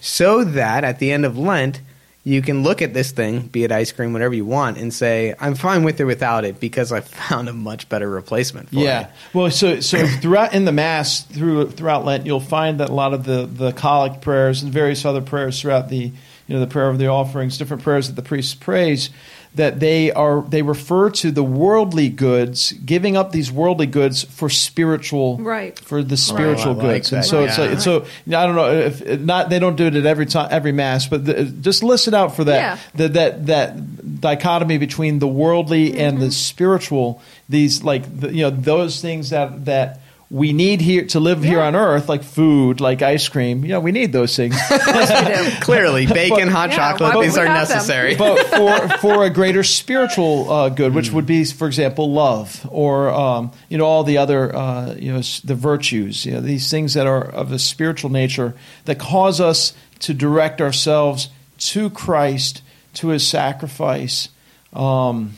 so 0.00 0.44
that 0.44 0.84
at 0.84 0.98
the 0.98 1.12
end 1.12 1.24
of 1.24 1.38
Lent. 1.38 1.80
You 2.28 2.42
can 2.42 2.62
look 2.62 2.82
at 2.82 2.92
this 2.92 3.10
thing, 3.10 3.40
be 3.40 3.64
it 3.64 3.72
ice 3.72 3.90
cream, 3.90 4.12
whatever 4.12 4.34
you 4.34 4.44
want, 4.44 4.76
and 4.76 4.92
say, 4.92 5.34
"I'm 5.40 5.54
fine 5.54 5.82
with 5.82 5.98
or 6.00 6.04
without 6.06 6.44
it 6.44 6.60
because 6.60 6.92
I 6.92 7.00
found 7.28 7.48
a 7.48 7.52
much 7.54 7.88
better 7.88 8.08
replacement." 8.10 8.68
For 8.68 8.76
Yeah. 8.76 9.00
it. 9.00 9.06
Well, 9.32 9.50
so 9.50 9.80
so 9.80 10.06
throughout 10.20 10.52
in 10.52 10.64
the 10.66 10.72
mass 10.72 11.22
through 11.22 11.70
throughout 11.70 12.04
Lent, 12.04 12.26
you'll 12.26 12.40
find 12.40 12.80
that 12.80 12.90
a 12.90 12.94
lot 12.94 13.14
of 13.14 13.24
the 13.24 13.46
the 13.46 13.72
collect 13.72 14.20
prayers 14.20 14.62
and 14.62 14.70
various 14.72 15.04
other 15.06 15.22
prayers 15.22 15.60
throughout 15.60 15.88
the 15.88 16.12
you 16.46 16.54
know, 16.54 16.60
the 16.60 16.66
prayer 16.66 16.88
of 16.88 16.98
the 16.98 17.06
offerings, 17.08 17.58
different 17.58 17.82
prayers 17.82 18.06
that 18.08 18.16
the 18.16 18.22
priest 18.22 18.58
prays, 18.60 19.10
that 19.54 19.80
they 19.80 20.12
are 20.12 20.42
they 20.42 20.62
refer 20.62 21.10
to 21.10 21.30
the 21.30 21.42
worldly 21.42 22.08
goods, 22.10 22.72
giving 22.72 23.16
up 23.16 23.32
these 23.32 23.50
worldly 23.50 23.86
goods 23.86 24.22
for 24.22 24.48
spiritual, 24.48 25.38
Right. 25.38 25.78
For 25.78 26.02
the 26.02 26.16
spiritual 26.16 26.72
I 26.80 26.84
like 26.84 27.02
goods, 27.02 27.12
and 27.12 27.22
that, 27.22 27.26
so 27.26 27.44
it's 27.44 27.58
yeah. 27.58 27.64
like 27.64 27.80
so. 27.80 28.04
I 28.28 28.46
don't 28.46 28.54
know 28.54 28.70
if 28.72 29.20
not 29.20 29.48
they 29.50 29.58
don't 29.58 29.76
do 29.76 29.86
it 29.86 29.94
at 29.94 30.06
every 30.06 30.26
time 30.26 30.48
every 30.50 30.72
mass, 30.72 31.06
but 31.08 31.24
the, 31.24 31.44
just 31.44 31.82
listen 31.82 32.14
out 32.14 32.36
for 32.36 32.44
that 32.44 32.60
Yeah. 32.60 32.78
that 32.94 33.12
that 33.14 33.46
that 33.46 34.20
dichotomy 34.20 34.78
between 34.78 35.18
the 35.18 35.28
worldly 35.28 35.98
and 35.98 36.16
Mm-hmm. 36.18 36.26
the 36.26 36.30
spiritual. 36.32 37.20
These 37.48 37.82
like 37.82 38.20
the, 38.20 38.32
you 38.32 38.42
know 38.42 38.50
those 38.50 39.00
things 39.00 39.30
that 39.30 39.64
that. 39.64 40.00
We 40.30 40.52
need 40.52 40.82
here 40.82 41.06
to 41.06 41.20
live 41.20 41.42
here 41.42 41.60
on 41.60 41.74
Earth, 41.74 42.06
like 42.06 42.22
food, 42.22 42.82
like 42.82 43.00
ice 43.00 43.26
cream. 43.30 43.64
You 43.64 43.70
know, 43.70 43.80
we 43.80 43.92
need 43.92 44.12
those 44.12 44.36
things. 44.36 44.54
Clearly, 45.60 46.06
bacon, 46.06 46.48
hot 46.48 46.68
Yeah, 46.68 46.76
chocolate, 46.76 47.24
these 47.24 47.38
are 47.38 47.46
necessary. 47.46 48.14
but 48.14 48.36
for 48.48 48.98
for 48.98 49.24
a 49.24 49.30
greater 49.30 49.64
spiritual 49.64 50.50
uh, 50.50 50.68
good, 50.68 50.94
which 50.94 51.10
would 51.12 51.24
be, 51.24 51.44
for 51.46 51.66
example, 51.66 52.12
love, 52.12 52.66
or 52.70 53.08
um, 53.08 53.52
you 53.70 53.78
know 53.78 53.86
all 53.86 54.04
the 54.04 54.18
other 54.18 54.54
uh, 54.54 54.94
you 54.94 55.10
know 55.12 55.22
the 55.44 55.54
virtues, 55.54 56.26
you 56.26 56.32
know 56.32 56.42
these 56.42 56.70
things 56.70 56.92
that 56.92 57.06
are 57.06 57.24
of 57.24 57.50
a 57.50 57.58
spiritual 57.58 58.10
nature 58.10 58.54
that 58.84 58.98
cause 58.98 59.40
us 59.40 59.72
to 60.00 60.12
direct 60.12 60.60
ourselves 60.60 61.30
to 61.58 61.88
Christ, 61.88 62.60
to 62.94 63.08
His 63.08 63.26
sacrifice. 63.26 64.28
Um, 64.74 65.36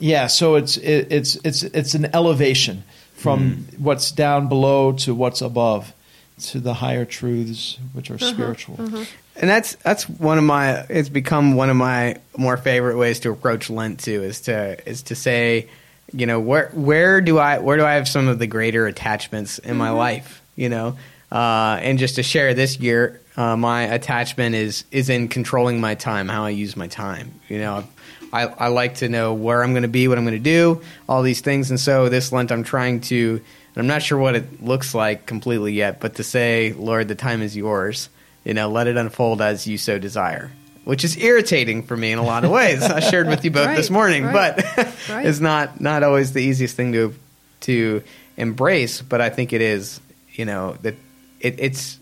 yeah, 0.00 0.26
so 0.26 0.56
it's 0.56 0.76
it, 0.76 1.06
it's 1.12 1.36
it's 1.44 1.62
it's 1.62 1.94
an 1.94 2.06
elevation 2.14 2.82
from 3.24 3.66
what's 3.78 4.12
down 4.12 4.48
below 4.48 4.92
to 4.92 5.14
what's 5.14 5.40
above, 5.40 5.92
to 6.38 6.60
the 6.60 6.74
higher 6.74 7.04
truths 7.04 7.78
which 7.92 8.10
are 8.10 8.18
spiritual. 8.18 8.76
And 9.36 9.50
that's 9.50 9.74
that's 9.76 10.08
one 10.08 10.38
of 10.38 10.44
my 10.44 10.86
it's 10.88 11.08
become 11.08 11.56
one 11.56 11.68
of 11.70 11.76
my 11.76 12.20
more 12.36 12.56
favorite 12.56 12.96
ways 12.96 13.18
to 13.20 13.30
approach 13.30 13.68
Lent 13.68 13.98
too 14.00 14.22
is 14.22 14.42
to 14.42 14.88
is 14.88 15.02
to 15.04 15.16
say, 15.16 15.68
you 16.12 16.26
know, 16.26 16.38
where 16.38 16.70
where 16.72 17.20
do 17.20 17.38
I 17.38 17.58
where 17.58 17.76
do 17.76 17.84
I 17.84 17.94
have 17.94 18.06
some 18.06 18.28
of 18.28 18.38
the 18.38 18.46
greater 18.46 18.86
attachments 18.86 19.58
in 19.58 19.76
my 19.76 19.90
life, 19.90 20.40
you 20.54 20.68
know? 20.68 20.96
Uh, 21.32 21.80
and 21.82 21.98
just 21.98 22.14
to 22.14 22.22
share 22.22 22.54
this 22.54 22.78
year, 22.78 23.20
uh, 23.36 23.56
my 23.56 23.82
attachment 23.82 24.54
is 24.54 24.84
is 24.92 25.08
in 25.08 25.26
controlling 25.26 25.80
my 25.80 25.96
time, 25.96 26.28
how 26.28 26.44
I 26.44 26.50
use 26.50 26.76
my 26.76 26.86
time. 26.86 27.40
You 27.48 27.58
know, 27.58 27.84
I, 28.34 28.46
I 28.46 28.68
like 28.68 28.96
to 28.96 29.08
know 29.08 29.32
where 29.32 29.62
I'm 29.62 29.72
going 29.72 29.82
to 29.82 29.88
be, 29.88 30.08
what 30.08 30.18
I'm 30.18 30.24
going 30.24 30.34
to 30.34 30.40
do, 30.40 30.82
all 31.08 31.22
these 31.22 31.40
things. 31.40 31.70
And 31.70 31.78
so 31.78 32.08
this 32.08 32.32
Lent, 32.32 32.50
I'm 32.50 32.64
trying 32.64 33.00
to, 33.02 33.40
and 33.74 33.76
I'm 33.76 33.86
not 33.86 34.02
sure 34.02 34.18
what 34.18 34.34
it 34.34 34.60
looks 34.60 34.92
like 34.94 35.24
completely 35.24 35.72
yet, 35.72 36.00
but 36.00 36.16
to 36.16 36.24
say, 36.24 36.72
Lord, 36.72 37.06
the 37.06 37.14
time 37.14 37.42
is 37.42 37.56
yours. 37.56 38.08
You 38.44 38.52
know, 38.52 38.68
let 38.68 38.88
it 38.88 38.96
unfold 38.96 39.40
as 39.40 39.66
you 39.66 39.78
so 39.78 39.98
desire. 39.98 40.50
Which 40.84 41.04
is 41.04 41.16
irritating 41.16 41.84
for 41.84 41.96
me 41.96 42.12
in 42.12 42.18
a 42.18 42.24
lot 42.24 42.44
of 42.44 42.50
ways. 42.50 42.82
I 42.82 43.00
shared 43.00 43.28
with 43.28 43.42
you 43.44 43.50
both 43.50 43.68
Right, 43.68 43.76
this 43.76 43.88
morning, 43.88 44.24
right, 44.24 44.54
but 44.56 44.76
right. 45.08 45.24
it's 45.24 45.40
not 45.40 45.80
not 45.80 46.02
always 46.02 46.34
the 46.34 46.40
easiest 46.40 46.76
thing 46.76 46.92
to 46.92 47.14
to 47.60 48.02
embrace. 48.36 49.00
But 49.00 49.22
I 49.22 49.30
think 49.30 49.54
it 49.54 49.62
is. 49.62 49.98
You 50.32 50.44
know 50.44 50.76
that 50.82 50.94
it, 51.40 51.54
it's. 51.58 51.98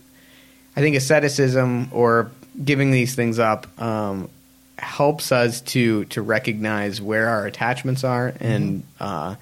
I 0.75 0.81
think 0.81 0.97
asceticism 0.97 1.91
or 1.93 2.33
giving 2.65 2.91
these 2.91 3.15
things 3.15 3.39
up 3.39 3.69
um, 3.81 4.29
helps 4.79 5.33
us 5.33 5.61
to 5.61 6.05
to 6.07 6.23
recognize 6.23 7.01
where 7.01 7.29
our 7.29 7.47
attachments 7.47 8.05
are 8.05 8.35
and 8.41 8.85
uh, 9.01 9.35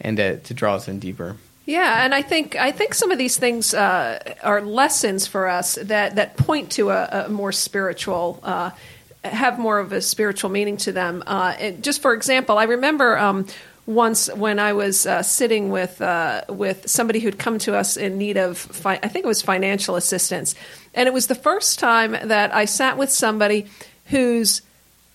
and 0.00 0.16
to, 0.16 0.38
to 0.38 0.54
draw 0.54 0.74
us 0.74 0.88
in 0.88 0.98
deeper. 0.98 1.36
Yeah, 1.66 2.04
and 2.04 2.14
I 2.14 2.22
think 2.22 2.56
I 2.56 2.72
think 2.72 2.94
some 2.94 3.10
of 3.10 3.18
these 3.18 3.36
things 3.36 3.74
uh, 3.74 4.34
are 4.42 4.62
lessons 4.62 5.26
for 5.26 5.48
us 5.48 5.74
that 5.82 6.16
that 6.16 6.36
point 6.36 6.72
to 6.72 6.90
a, 6.90 7.26
a 7.26 7.28
more 7.28 7.52
spiritual. 7.52 8.40
Uh, 8.42 8.70
have 9.24 9.58
more 9.58 9.78
of 9.78 9.92
a 9.92 10.00
spiritual 10.00 10.48
meaning 10.48 10.76
to 10.76 10.92
them. 10.92 11.22
Uh, 11.26 11.54
and 11.58 11.82
just 11.82 12.00
for 12.00 12.14
example, 12.14 12.56
I 12.56 12.64
remember 12.64 13.18
um, 13.18 13.46
once 13.84 14.32
when 14.32 14.58
I 14.58 14.74
was 14.74 15.06
uh, 15.06 15.22
sitting 15.22 15.70
with 15.70 16.00
uh, 16.00 16.42
with 16.48 16.88
somebody 16.88 17.20
who'd 17.20 17.38
come 17.38 17.58
to 17.60 17.74
us 17.74 17.96
in 17.96 18.18
need 18.18 18.36
of, 18.36 18.58
fi- 18.58 19.00
I 19.02 19.08
think 19.08 19.24
it 19.24 19.28
was 19.28 19.42
financial 19.42 19.96
assistance, 19.96 20.54
and 20.94 21.06
it 21.06 21.12
was 21.12 21.26
the 21.26 21.34
first 21.34 21.78
time 21.78 22.12
that 22.28 22.54
I 22.54 22.66
sat 22.66 22.96
with 22.96 23.10
somebody 23.10 23.66
whose 24.06 24.62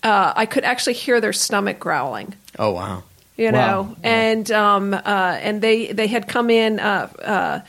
uh, 0.03 0.33
I 0.35 0.45
could 0.45 0.63
actually 0.63 0.93
hear 0.93 1.19
their 1.21 1.33
stomach 1.33 1.79
growling 1.79 2.35
Oh 2.59 2.71
wow! 2.71 3.03
you 3.35 3.51
Wow. 3.51 3.83
know, 3.83 3.95
and 4.03 4.51
um, 4.51 4.93
uh, 4.93 4.99
and 5.41 5.61
they 5.61 5.91
they 5.91 6.07
had 6.07 6.27
come 6.27 6.49
in. 6.49 6.79
Uh, 6.79 7.09
uh, 7.23 7.59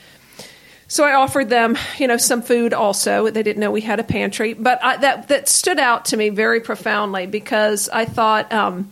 so 0.87 1.03
I 1.03 1.13
offered 1.15 1.49
them, 1.49 1.75
you 1.97 2.07
know, 2.07 2.17
some 2.17 2.43
food. 2.43 2.71
Also, 2.73 3.29
they 3.31 3.41
didn't 3.41 3.59
know 3.59 3.71
we 3.71 3.81
had 3.81 3.99
a 3.99 4.03
pantry, 4.03 4.53
but 4.53 4.79
I, 4.83 4.97
that 4.97 5.27
that 5.29 5.49
stood 5.49 5.79
out 5.79 6.05
to 6.05 6.17
me 6.17 6.29
very 6.29 6.59
profoundly 6.61 7.25
because 7.25 7.89
I 7.89 8.05
thought, 8.05 8.53
um, 8.53 8.91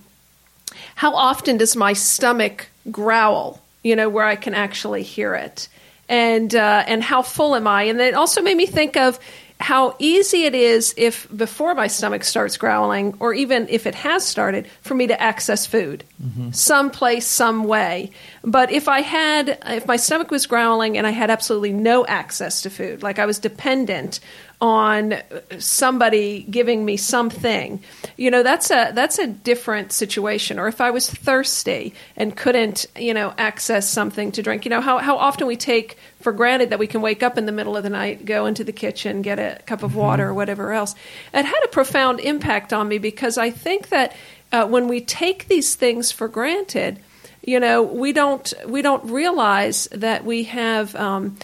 how 0.96 1.14
often 1.14 1.58
does 1.58 1.76
my 1.76 1.94
stomach 1.94 2.68
growl? 2.90 3.60
You 3.84 3.96
know, 3.96 4.10
where 4.10 4.26
I 4.26 4.36
can 4.36 4.56
actually 4.56 5.04
hear 5.04 5.36
it, 5.36 5.68
and 6.10 6.54
uh, 6.56 6.84
and 6.88 7.04
how 7.04 7.22
full 7.22 7.56
am 7.56 7.68
I? 7.68 7.84
And 7.84 8.02
it 8.02 8.16
also 8.16 8.42
made 8.42 8.58
me 8.58 8.66
think 8.66 8.98
of 8.98 9.20
how 9.64 9.96
easy 9.98 10.44
it 10.44 10.54
is 10.54 10.94
if 10.98 11.26
before 11.34 11.74
my 11.74 11.88
stomach 11.88 12.26
starts 12.26 12.58
growling, 12.58 13.16
or 13.22 13.34
even 13.34 13.66
if 13.70 13.88
it 13.88 13.96
has 13.96 14.28
started, 14.28 14.68
for 14.82 14.94
me 14.94 15.08
to 15.08 15.22
access 15.22 15.66
food, 15.66 16.04
mm-hmm. 16.22 16.52
someplace, 16.52 17.26
some 17.26 17.64
way. 17.64 18.12
But 18.46 18.72
if 18.74 18.90
I 18.90 19.00
had, 19.00 19.58
if 19.68 19.88
my 19.88 19.96
stomach 19.96 20.30
was 20.30 20.48
growling 20.48 20.98
and 20.98 21.08
I 21.08 21.12
had 21.12 21.30
absolutely 21.30 21.72
no 21.72 22.06
access 22.06 22.62
to 22.64 22.70
food, 22.70 23.02
like 23.02 23.18
I 23.18 23.26
was 23.26 23.40
dependent 23.40 24.20
on 24.60 25.16
somebody 25.60 26.44
giving 26.50 26.84
me 26.84 26.98
something, 26.98 27.82
you 28.18 28.30
know, 28.30 28.44
that's 28.44 28.70
a 28.70 28.92
that's 28.94 29.18
a 29.18 29.28
different 29.28 29.94
situation. 29.94 30.60
Or 30.60 30.68
if 30.68 30.82
I 30.82 30.92
was 30.92 31.10
thirsty 31.10 31.94
and 32.18 32.36
couldn't, 32.36 32.86
you 32.98 33.14
know, 33.14 33.34
access 33.38 33.90
something 33.90 34.34
to 34.34 34.44
drink, 34.44 34.66
you 34.66 34.70
know, 34.70 34.82
how 34.82 34.98
how 34.98 35.16
often 35.16 35.48
we 35.48 35.56
take 35.56 35.98
for 36.20 36.34
granted 36.34 36.70
that 36.72 36.80
we 36.80 36.88
can 36.88 37.02
wake 37.02 37.24
up 37.24 37.38
in 37.38 37.46
the 37.46 37.54
middle 37.54 37.78
of 37.78 37.84
the 37.84 37.90
night, 37.90 38.26
go 38.26 38.46
into 38.46 38.66
the 38.66 38.74
kitchen, 38.74 39.22
get 39.22 39.40
a 39.40 39.62
cup 39.66 39.84
of 39.84 39.96
water 39.96 40.28
or 40.28 40.34
whatever 40.34 40.74
else. 40.74 40.96
It 41.34 41.46
had 41.46 41.64
a 41.64 41.70
profound 41.70 42.20
impact 42.20 42.74
on 42.74 42.90
me 42.90 42.98
because 42.98 43.38
I 43.38 43.52
think 43.52 43.88
that 43.88 44.14
uh, 44.52 44.68
when 44.68 44.90
we 44.90 45.00
take 45.00 45.48
these 45.48 45.76
things 45.76 46.12
for 46.12 46.28
granted, 46.28 47.00
you 47.44 47.60
know, 47.60 47.84
we 47.84 48.14
don't 48.14 48.54
we 48.66 48.82
don't 48.82 49.06
realize 49.06 49.88
that 49.92 50.26
we 50.26 50.44
have. 50.44 50.96
Um, 50.96 51.38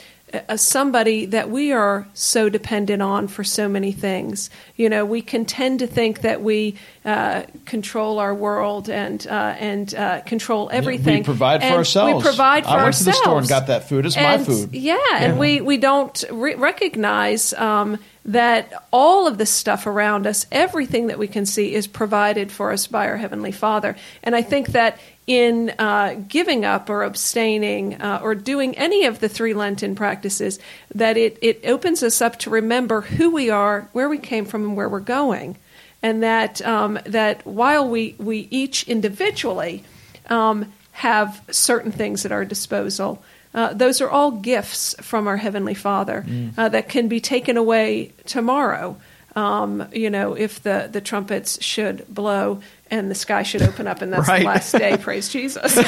a, 0.47 0.57
somebody 0.57 1.25
that 1.27 1.49
we 1.49 1.71
are 1.71 2.07
so 2.13 2.49
dependent 2.49 3.01
on 3.01 3.27
for 3.27 3.43
so 3.43 3.67
many 3.67 3.91
things. 3.91 4.49
You 4.75 4.89
know, 4.89 5.05
we 5.05 5.21
can 5.21 5.45
tend 5.45 5.79
to 5.79 5.88
think 5.88 6.21
that 6.21 6.41
we 6.41 6.75
uh, 7.05 7.43
control 7.65 8.19
our 8.19 8.33
world 8.33 8.89
and 8.89 9.25
uh, 9.25 9.55
and 9.57 9.93
uh, 9.93 10.21
control 10.21 10.69
everything. 10.71 11.19
we 11.19 11.23
provide 11.23 11.62
for 11.62 11.67
And 11.67 11.75
ourselves. 11.75 12.23
We 12.23 12.29
provide 12.29 12.65
for 12.65 12.69
I 12.71 12.83
went 12.83 12.95
to 12.95 13.03
the 13.05 13.13
store 13.13 13.39
and 13.39 13.47
got 13.47 13.67
that 13.67 13.89
food. 13.89 14.05
It's 14.05 14.15
my 14.15 14.35
And, 14.35 14.45
food. 14.45 14.73
Yeah, 14.73 14.97
and 15.13 15.39
we 15.39 15.62
we 15.62 15.77
don't 15.77 16.23
re- 16.31 16.55
recognize 16.55 17.53
um, 17.53 17.97
that 18.25 18.73
all 18.91 19.27
of 19.27 19.38
the 19.38 19.45
stuff 19.45 19.88
around 19.88 20.27
us, 20.27 20.45
everything 20.51 21.08
that 21.08 21.17
we 21.17 21.27
can 21.27 21.45
see, 21.45 21.73
is 21.73 21.88
provided 21.88 22.51
for 22.51 22.71
us 22.71 22.88
by 22.88 23.08
our 23.08 23.17
heavenly 23.17 23.51
Father. 23.51 23.95
And 24.23 24.36
I 24.36 24.41
think 24.41 24.69
that 24.69 24.99
in 25.25 25.71
uh, 25.79 26.15
giving 26.27 26.65
up 26.65 26.89
or 26.89 27.03
abstaining 27.03 28.01
uh, 28.01 28.19
or 28.21 28.36
doing 28.36 28.77
any 28.77 29.05
of 29.05 29.19
the 29.19 29.29
three 29.29 29.53
Lenten 29.53 29.95
practices, 29.95 30.60
that 30.95 31.17
it, 31.17 31.38
it 31.41 31.65
opens 31.65 32.03
us 32.03 32.21
up 32.21 32.39
to 32.39 32.49
remember 32.49 33.01
who 33.01 33.32
we 33.32 33.49
are, 33.49 33.88
where 33.93 34.10
we 34.10 34.17
came 34.17 34.45
from, 34.45 34.63
and 34.63 34.75
where 34.75 34.89
we're 34.89 34.99
going. 34.99 35.55
And 36.01 36.23
that, 36.23 36.62
um, 36.62 36.99
that 37.05 37.45
while 37.45 37.88
we, 37.88 38.15
we 38.17 38.47
each 38.49 38.88
individually 38.88 39.84
um, 40.29 40.71
have 40.93 41.43
certain 41.51 41.91
things 41.91 42.25
at 42.25 42.32
our 42.32 42.45
disposal, 42.45 43.23
uh, 43.53 43.73
those 43.73 44.01
are 44.01 44.09
all 44.09 44.31
gifts 44.31 44.95
from 45.01 45.27
our 45.27 45.38
Heavenly 45.38 45.73
Father 45.73 46.25
uh, 46.57 46.69
that 46.69 46.88
can 46.89 47.07
be 47.07 47.19
taken 47.19 47.57
away 47.57 48.12
tomorrow. 48.25 48.97
Um, 49.35 49.88
you 49.93 50.09
know, 50.09 50.33
if 50.33 50.62
the, 50.63 50.89
the 50.91 51.01
trumpets 51.01 51.63
should 51.63 52.05
blow 52.13 52.62
and 52.91 53.09
the 53.12 53.15
sky 53.15 53.43
should 53.43 53.62
open 53.62 53.88
up 53.88 54.01
and 54.01 54.12
that's 54.12 54.27
Right. 54.27 54.39
the 54.39 54.45
last 54.45 54.71
day, 54.73 54.97
praise 54.97 55.29
Jesus. 55.29 55.77
It 55.77 55.85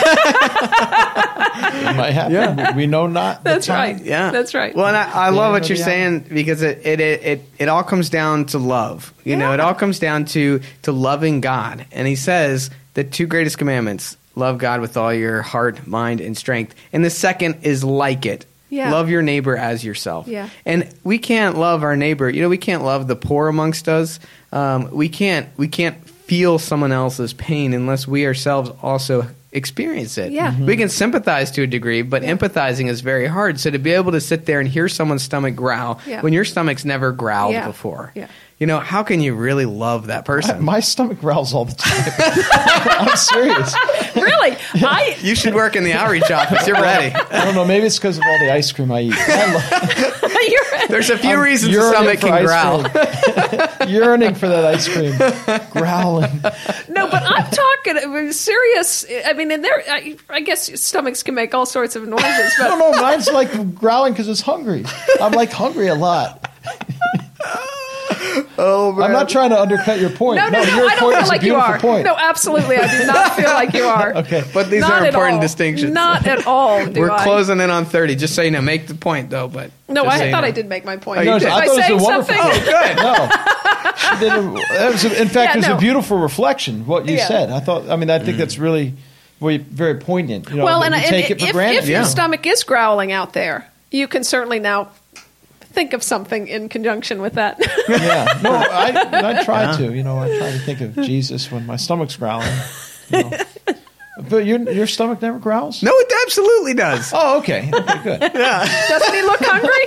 might 1.95 2.11
happen. 2.11 2.33
Yeah. 2.33 2.75
We 2.75 2.87
know 2.87 3.07
not. 3.07 3.43
the 3.43 3.49
That's 3.51 3.65
time. 3.67 3.97
right. 3.97 4.05
Yeah, 4.05 4.31
That's 4.31 4.53
right. 4.53 4.75
Well, 4.75 4.87
and 4.87 4.95
I, 4.97 5.03
I 5.11 5.29
Yeah, 5.29 5.35
love 5.35 5.51
what 5.53 5.69
you're 5.69 5.77
doubt. 5.77 5.85
saying 5.85 6.19
because 6.31 6.61
it 6.61 6.85
it, 6.85 6.99
it 6.99 7.23
it 7.23 7.41
it 7.59 7.69
all 7.69 7.83
comes 7.83 8.09
down 8.09 8.45
to 8.47 8.57
love. 8.57 9.13
You 9.23 9.35
know, 9.35 9.53
it 9.53 9.59
all 9.59 9.73
comes 9.73 9.99
down 9.99 10.25
to 10.25 10.61
to 10.83 10.91
loving 10.91 11.41
God, 11.41 11.85
and 11.91 12.07
He 12.07 12.15
says 12.15 12.69
the 12.93 13.03
two 13.03 13.25
greatest 13.27 13.57
commandments: 13.57 14.17
love 14.35 14.57
God 14.57 14.81
with 14.81 14.97
all 14.97 15.13
your 15.13 15.41
heart, 15.41 15.87
mind, 15.87 16.21
and 16.21 16.37
strength, 16.37 16.75
and 16.93 17.03
the 17.03 17.09
second 17.09 17.59
is 17.63 17.83
like 17.83 18.25
it. 18.25 18.45
Yeah. 18.69 18.91
Love 18.91 19.09
your 19.09 19.21
neighbor 19.21 19.57
as 19.57 19.83
yourself. 19.83 20.29
Yeah. 20.29 20.49
And 20.65 20.87
we 21.03 21.17
can't 21.17 21.57
love 21.57 21.83
our 21.83 21.97
neighbor. 21.97 22.29
You 22.29 22.41
know, 22.41 22.47
we 22.47 22.57
can't 22.57 22.83
love 22.83 23.05
the 23.05 23.17
poor 23.17 23.49
amongst 23.49 23.89
us. 23.89 24.19
Um, 24.53 24.89
we 24.91 25.09
can't 25.09 25.49
we 25.57 25.67
can't 25.67 26.09
feel 26.09 26.57
someone 26.57 26.93
else's 26.93 27.33
pain 27.33 27.73
unless 27.73 28.07
we 28.07 28.25
ourselves 28.25 28.71
also 28.81 29.27
experience 29.53 30.17
it. 30.17 30.31
Yeah. 30.31 30.51
Mhm. 30.51 30.65
We 30.65 30.77
can 30.77 30.87
sympathize 30.89 31.51
to 31.51 31.63
a 31.63 31.67
degree, 31.67 32.01
but 32.03 32.23
empathizing 32.23 32.87
is 32.87 33.01
very 33.01 33.27
hard. 33.27 33.59
So 33.59 33.69
to 33.69 33.77
be 33.79 33.91
able 33.91 34.13
to 34.13 34.21
sit 34.21 34.45
there 34.45 34.59
and 34.59 34.67
hear 34.69 34.87
someone's 34.87 35.23
stomach 35.23 35.55
growl 35.55 35.99
Yeah. 36.05 36.21
when 36.21 36.31
your 36.33 36.45
stomach's 36.45 36.85
never 36.85 37.11
growled 37.11 37.53
Yeah. 37.53 37.67
before, 37.67 38.11
Yeah. 38.15 38.27
you 38.59 38.67
know, 38.67 38.79
how 38.79 39.03
can 39.03 39.19
you 39.19 39.33
really 39.33 39.65
love 39.65 40.07
that 40.07 40.23
person? 40.23 40.63
My 40.63 40.79
stomach 40.79 41.19
growls 41.19 41.53
all 41.53 41.65
the 41.65 41.75
time. 41.75 42.13
I'm 43.09 43.15
serious. 43.17 43.75
really, 44.15 44.55
I 44.75 45.17
you 45.21 45.35
should 45.35 45.53
work 45.53 45.75
in 45.75 45.83
the 45.83 45.93
outreach 45.93 46.31
office. 46.31 46.65
You're 46.65 46.79
ready. 46.81 47.13
I 47.13 47.43
don't 47.43 47.53
know. 47.55 47.65
Maybe 47.65 47.85
it's 47.87 47.97
because 47.97 48.17
of 48.17 48.23
all 48.25 48.39
the 48.39 48.53
ice 48.53 48.71
cream 48.71 48.89
I 48.91 49.01
eat. 49.01 49.15
I 49.17 49.53
love, 49.53 50.31
you're, 50.47 50.70
There's 50.89 51.09
a 51.09 51.17
few 51.17 51.31
I'm 51.31 51.39
reasons 51.39 51.75
the 51.75 51.91
stomach 51.91 52.19
can 52.19 52.45
growl. 52.45 52.81
yearning 53.89 54.35
for 54.35 54.47
that 54.47 54.65
ice 54.65 54.87
cream, 54.87 55.13
growling. 55.71 56.41
no, 56.89 57.09
but 57.09 57.23
I'm 57.23 57.49
talking 57.51 57.97
I 57.97 58.05
mean, 58.05 58.33
serious. 58.33 59.05
I 59.25 59.33
mean, 59.33 59.51
and 59.51 59.63
there, 59.63 59.83
I, 59.89 60.17
I 60.29 60.41
guess 60.41 60.79
stomachs 60.81 61.23
can 61.23 61.35
make 61.35 61.53
all 61.53 61.65
sorts 61.65 61.95
of 61.95 62.07
noises, 62.07 62.25
I 62.27 62.51
but 62.59 62.67
don't 62.67 62.79
know. 62.79 63.01
Mine's 63.01 63.27
like 63.29 63.75
growling 63.75 64.13
because 64.13 64.27
it's 64.27 64.41
hungry. 64.41 64.85
I'm 65.19 65.31
like 65.33 65.51
hungry 65.51 65.87
a 65.87 65.95
lot. 65.95 66.49
Oh, 68.57 68.91
man. 68.93 69.05
I'm 69.05 69.11
not 69.11 69.29
trying 69.29 69.49
to 69.49 69.59
undercut 69.59 69.99
your 69.99 70.09
point. 70.11 70.37
no, 70.37 70.49
no, 70.49 70.63
no, 70.63 70.75
your 70.75 70.89
I 70.89 70.95
don't 70.95 71.13
feel 71.13 71.27
like 71.27 71.41
you 71.43 71.55
are. 71.55 71.79
Point. 71.79 72.05
No, 72.05 72.15
absolutely, 72.15 72.77
I 72.77 72.99
do 72.99 73.07
not 73.07 73.35
feel 73.35 73.49
like 73.49 73.73
you 73.73 73.83
are. 73.83 74.15
Okay. 74.17 74.43
But 74.53 74.69
these 74.69 74.81
Not 74.81 75.01
are 75.01 75.05
important 75.05 75.35
all. 75.35 75.41
distinctions. 75.41 75.91
Not 75.93 76.27
at 76.27 76.45
all. 76.45 76.85
Do 76.91 76.99
We're 77.01 77.11
I. 77.11 77.23
closing 77.23 77.59
in 77.59 77.69
on 77.69 77.85
30. 77.85 78.15
Just 78.15 78.35
so 78.35 78.41
you 78.41 78.51
know, 78.51 78.61
make 78.61 78.87
the 78.87 78.95
point 78.95 79.29
though. 79.29 79.47
But 79.47 79.71
No, 79.89 80.05
I 80.05 80.29
thought 80.31 80.41
know. 80.41 80.47
I 80.47 80.51
did 80.51 80.67
make 80.67 80.85
my 80.85 80.97
point. 80.97 81.19
Oh, 81.19 81.21
you 81.21 81.29
No, 81.31 81.39
did. 81.39 81.47
I 81.47 81.61
Am 81.61 81.67
thought 81.67 81.73
it 81.73 81.77
was 81.77 81.85
saying 81.85 81.99
a 81.99 82.03
wonderful. 82.03 82.35
something? 82.35 82.61
Oh, 82.61 82.65
good. 82.65 82.97
No, 83.81 83.95
She 83.95 84.19
did 84.19 84.31
a- 84.31 84.77
that 84.79 84.91
was 84.91 85.05
a- 85.05 85.21
in 85.21 85.27
fact, 85.27 85.49
Yeah, 85.49 85.53
it 85.53 85.57
was 85.57 85.67
no. 85.67 85.77
a 85.77 85.79
beautiful 85.79 86.17
reflection. 86.17 86.85
What 86.85 87.07
you 87.07 87.15
Yeah. 87.15 87.27
said, 87.27 87.49
I 87.51 87.59
thought. 87.59 87.89
I 87.89 87.95
mean, 87.95 88.09
I 88.09 88.19
think 88.19 88.35
mm. 88.35 88.39
that's 88.39 88.57
really, 88.59 88.93
very, 89.39 89.57
very 89.57 89.95
poignant. 89.95 90.49
You 90.49 90.57
know, 90.57 90.65
well, 90.65 90.81
that 90.81 90.87
and, 90.93 90.95
we 90.95 91.01
and 91.01 91.09
take 91.09 91.31
it 91.31 91.39
for 91.39 91.47
if, 91.47 91.51
granted. 91.53 91.83
if 91.83 91.89
Yeah. 91.89 91.99
your 91.99 92.05
stomach 92.05 92.45
is 92.45 92.63
growling 92.63 93.11
out 93.11 93.33
there, 93.33 93.67
you 93.89 94.07
can 94.07 94.23
certainly 94.23 94.59
now 94.59 94.89
think 95.71 95.93
of 95.93 96.03
something 96.03 96.47
in 96.47 96.69
conjunction 96.69 97.21
with 97.21 97.33
that. 97.33 97.57
yeah, 97.89 98.39
no, 98.43 98.51
I, 98.53 99.39
I 99.39 99.43
try 99.43 99.75
to. 99.77 99.93
You 99.93 100.03
know, 100.03 100.17
I 100.19 100.27
try 100.37 100.51
to 100.51 100.59
think 100.59 100.81
of 100.81 100.95
Jesus 101.05 101.51
when 101.51 101.65
my 101.65 101.75
stomach's 101.77 102.15
growling. 102.17 102.47
you 103.09 103.23
know. 103.23 103.37
But 104.29 104.45
your 104.45 104.59
your 104.71 104.87
stomach 104.87 105.21
never 105.21 105.39
growls. 105.39 105.81
No, 105.81 105.91
it 105.95 106.11
absolutely 106.25 106.73
does. 106.75 107.11
Oh, 107.15 107.39
okay. 107.39 107.71
Okay, 107.73 108.03
good. 108.03 108.19
Doesn't 108.33 109.13
he 109.15 109.21
look 109.23 109.39
hungry? 109.41 109.85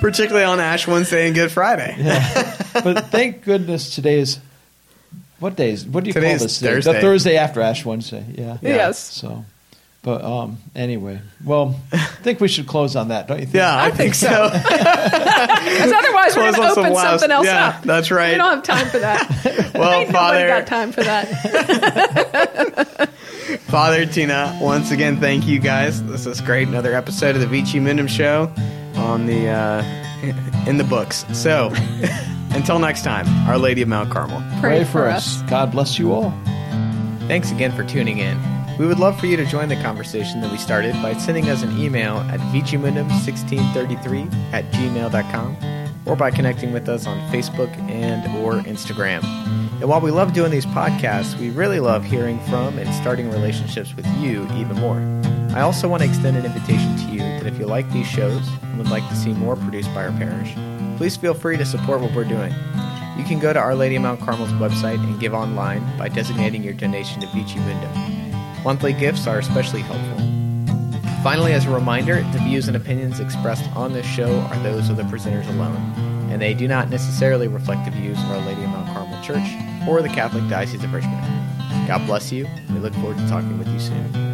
Particularly 0.00 0.44
on 0.44 0.60
Ash 0.60 0.86
Wednesday 0.86 1.26
and 1.26 1.34
Good 1.34 1.50
Friday. 1.50 1.96
But 2.84 3.06
thank 3.06 3.42
goodness 3.42 3.94
today 3.94 4.20
is 4.20 4.38
what 5.40 5.56
day 5.56 5.70
is 5.72 5.86
what 5.86 6.04
do 6.04 6.08
you 6.08 6.14
Today's 6.14 6.38
call 6.38 6.46
this? 6.46 6.60
Thursday. 6.60 6.92
The 6.92 7.00
Thursday 7.00 7.36
after 7.36 7.60
Ash 7.62 7.84
Wednesday. 7.84 8.24
Yeah. 8.36 8.58
Yeah. 8.60 8.74
Yes. 8.76 8.98
So, 8.98 9.44
but 10.02 10.24
um, 10.24 10.56
anyway, 10.74 11.20
well, 11.44 11.78
I 11.92 11.98
think 11.98 12.40
we 12.40 12.48
should 12.48 12.66
close 12.66 12.96
on 12.96 13.08
that, 13.08 13.28
don't 13.28 13.38
you 13.38 13.44
think? 13.44 13.56
Yeah, 13.56 13.82
I, 13.82 13.90
think 13.90 14.14
so. 14.14 14.48
Because 14.50 15.92
otherwise, 15.92 16.34
we're 16.36 16.52
going 16.52 16.54
to 16.54 16.70
open 16.70 16.92
laughs. 16.94 17.20
something 17.20 17.30
else 17.30 17.44
Yeah, 17.46 17.68
up. 17.68 17.82
that's 17.82 18.10
right. 18.10 18.32
We 18.32 18.38
don't 18.38 18.54
have 18.56 18.64
time 18.64 18.86
for 18.88 18.98
that. 18.98 19.66
Well, 19.80 19.92
Ain't 19.92 20.08
nobody 20.10 20.12
Father, 20.12 20.46
got 20.48 20.66
time 20.66 20.92
for 20.92 21.02
that. 21.02 21.30
Father 23.68 24.04
Tina, 24.04 24.58
once 24.60 24.90
again, 24.90 25.18
thank 25.18 25.46
you 25.46 25.58
guys. 25.58 26.02
This 26.04 26.26
is 26.26 26.40
great. 26.42 26.68
Another 26.68 26.94
episode 26.94 27.34
of 27.34 27.40
the 27.40 27.46
Vici 27.46 27.80
Mundum 27.80 28.06
Show 28.08 28.52
on 28.96 29.24
the 29.26 29.48
uh, 29.48 29.82
in 30.66 30.76
the 30.76 30.84
books. 30.84 31.24
So, 31.32 31.70
until 32.50 32.78
next 32.78 33.04
time, 33.04 33.26
Our 33.48 33.56
Lady 33.58 33.80
of 33.80 33.88
Mount 33.88 34.10
Carmel. 34.10 34.42
Pray 34.60 34.84
for 34.84 35.06
us. 35.06 35.40
God 35.42 35.72
bless 35.72 35.98
you 35.98 36.12
all. 36.12 36.30
Thanks 37.26 37.50
again 37.50 37.72
for 37.72 37.82
tuning 37.84 38.18
in. 38.18 38.38
We 38.80 38.86
would 38.86 38.98
love 38.98 39.20
for 39.20 39.26
you 39.26 39.36
to 39.36 39.44
join 39.44 39.68
the 39.68 39.76
conversation 39.82 40.40
that 40.40 40.50
we 40.50 40.56
started 40.56 40.94
by 41.02 41.12
sending 41.12 41.50
us 41.50 41.62
an 41.62 41.78
email 41.78 42.16
at 42.16 42.40
vicimundum1633 42.40 44.32
at 44.54 44.64
gmail.com 44.72 45.56
or 46.06 46.16
by 46.16 46.30
connecting 46.30 46.72
with 46.72 46.88
us 46.88 47.06
on 47.06 47.18
Facebook 47.30 47.68
and 47.90 48.24
or 48.42 48.54
Instagram. 48.62 49.22
And 49.22 49.84
while 49.86 50.00
we 50.00 50.10
love 50.10 50.32
doing 50.32 50.50
these 50.50 50.64
podcasts, 50.64 51.38
we 51.38 51.50
really 51.50 51.78
love 51.78 52.06
hearing 52.06 52.40
from 52.46 52.78
and 52.78 52.88
starting 52.94 53.30
relationships 53.30 53.94
with 53.94 54.06
you 54.16 54.48
even 54.54 54.76
more. 54.76 54.96
I 55.54 55.60
also 55.60 55.86
want 55.86 56.02
to 56.02 56.08
extend 56.08 56.38
an 56.38 56.46
invitation 56.46 56.96
to 56.96 57.04
you 57.12 57.18
that 57.18 57.46
if 57.46 57.58
you 57.58 57.66
like 57.66 57.92
these 57.92 58.06
shows 58.06 58.48
and 58.62 58.78
would 58.78 58.88
like 58.88 59.06
to 59.10 59.14
see 59.14 59.34
more 59.34 59.56
produced 59.56 59.92
by 59.92 60.06
our 60.06 60.12
parish, 60.12 60.54
please 60.96 61.18
feel 61.18 61.34
free 61.34 61.58
to 61.58 61.66
support 61.66 62.00
what 62.00 62.14
we're 62.14 62.24
doing. 62.24 62.54
You 63.18 63.24
can 63.24 63.40
go 63.40 63.52
to 63.52 63.58
Our 63.58 63.74
Lady 63.74 63.96
of 63.96 64.02
Mount 64.02 64.20
Carmel's 64.20 64.52
website 64.52 65.04
and 65.04 65.20
give 65.20 65.34
online 65.34 65.84
by 65.98 66.08
designating 66.08 66.62
your 66.62 66.72
donation 66.72 67.20
to 67.20 67.26
Vici. 67.34 67.58
Monthly 68.64 68.92
gifts 68.92 69.26
are 69.26 69.38
especially 69.38 69.80
helpful. 69.80 70.18
Finally, 71.22 71.52
as 71.52 71.66
a 71.66 71.70
reminder, 71.70 72.16
the 72.32 72.38
views 72.38 72.68
and 72.68 72.76
opinions 72.76 73.20
expressed 73.20 73.70
on 73.76 73.92
this 73.92 74.06
show 74.06 74.40
are 74.40 74.58
those 74.62 74.88
of 74.88 74.96
the 74.96 75.02
presenters 75.04 75.48
alone, 75.48 75.76
and 76.30 76.40
they 76.40 76.54
do 76.54 76.68
not 76.68 76.88
necessarily 76.90 77.48
reflect 77.48 77.84
the 77.84 77.90
views 77.90 78.18
of 78.18 78.30
Our 78.30 78.46
Lady 78.46 78.62
of 78.62 78.68
Mount 78.70 78.86
Carmel 78.94 79.22
Church 79.22 79.46
or 79.88 80.02
the 80.02 80.08
Catholic 80.08 80.48
Diocese 80.48 80.84
of 80.84 80.92
Richmond. 80.92 81.20
God 81.86 82.06
bless 82.06 82.30
you. 82.30 82.46
We 82.70 82.78
look 82.78 82.94
forward 82.94 83.18
to 83.18 83.28
talking 83.28 83.58
with 83.58 83.68
you 83.68 83.80
soon. 83.80 84.29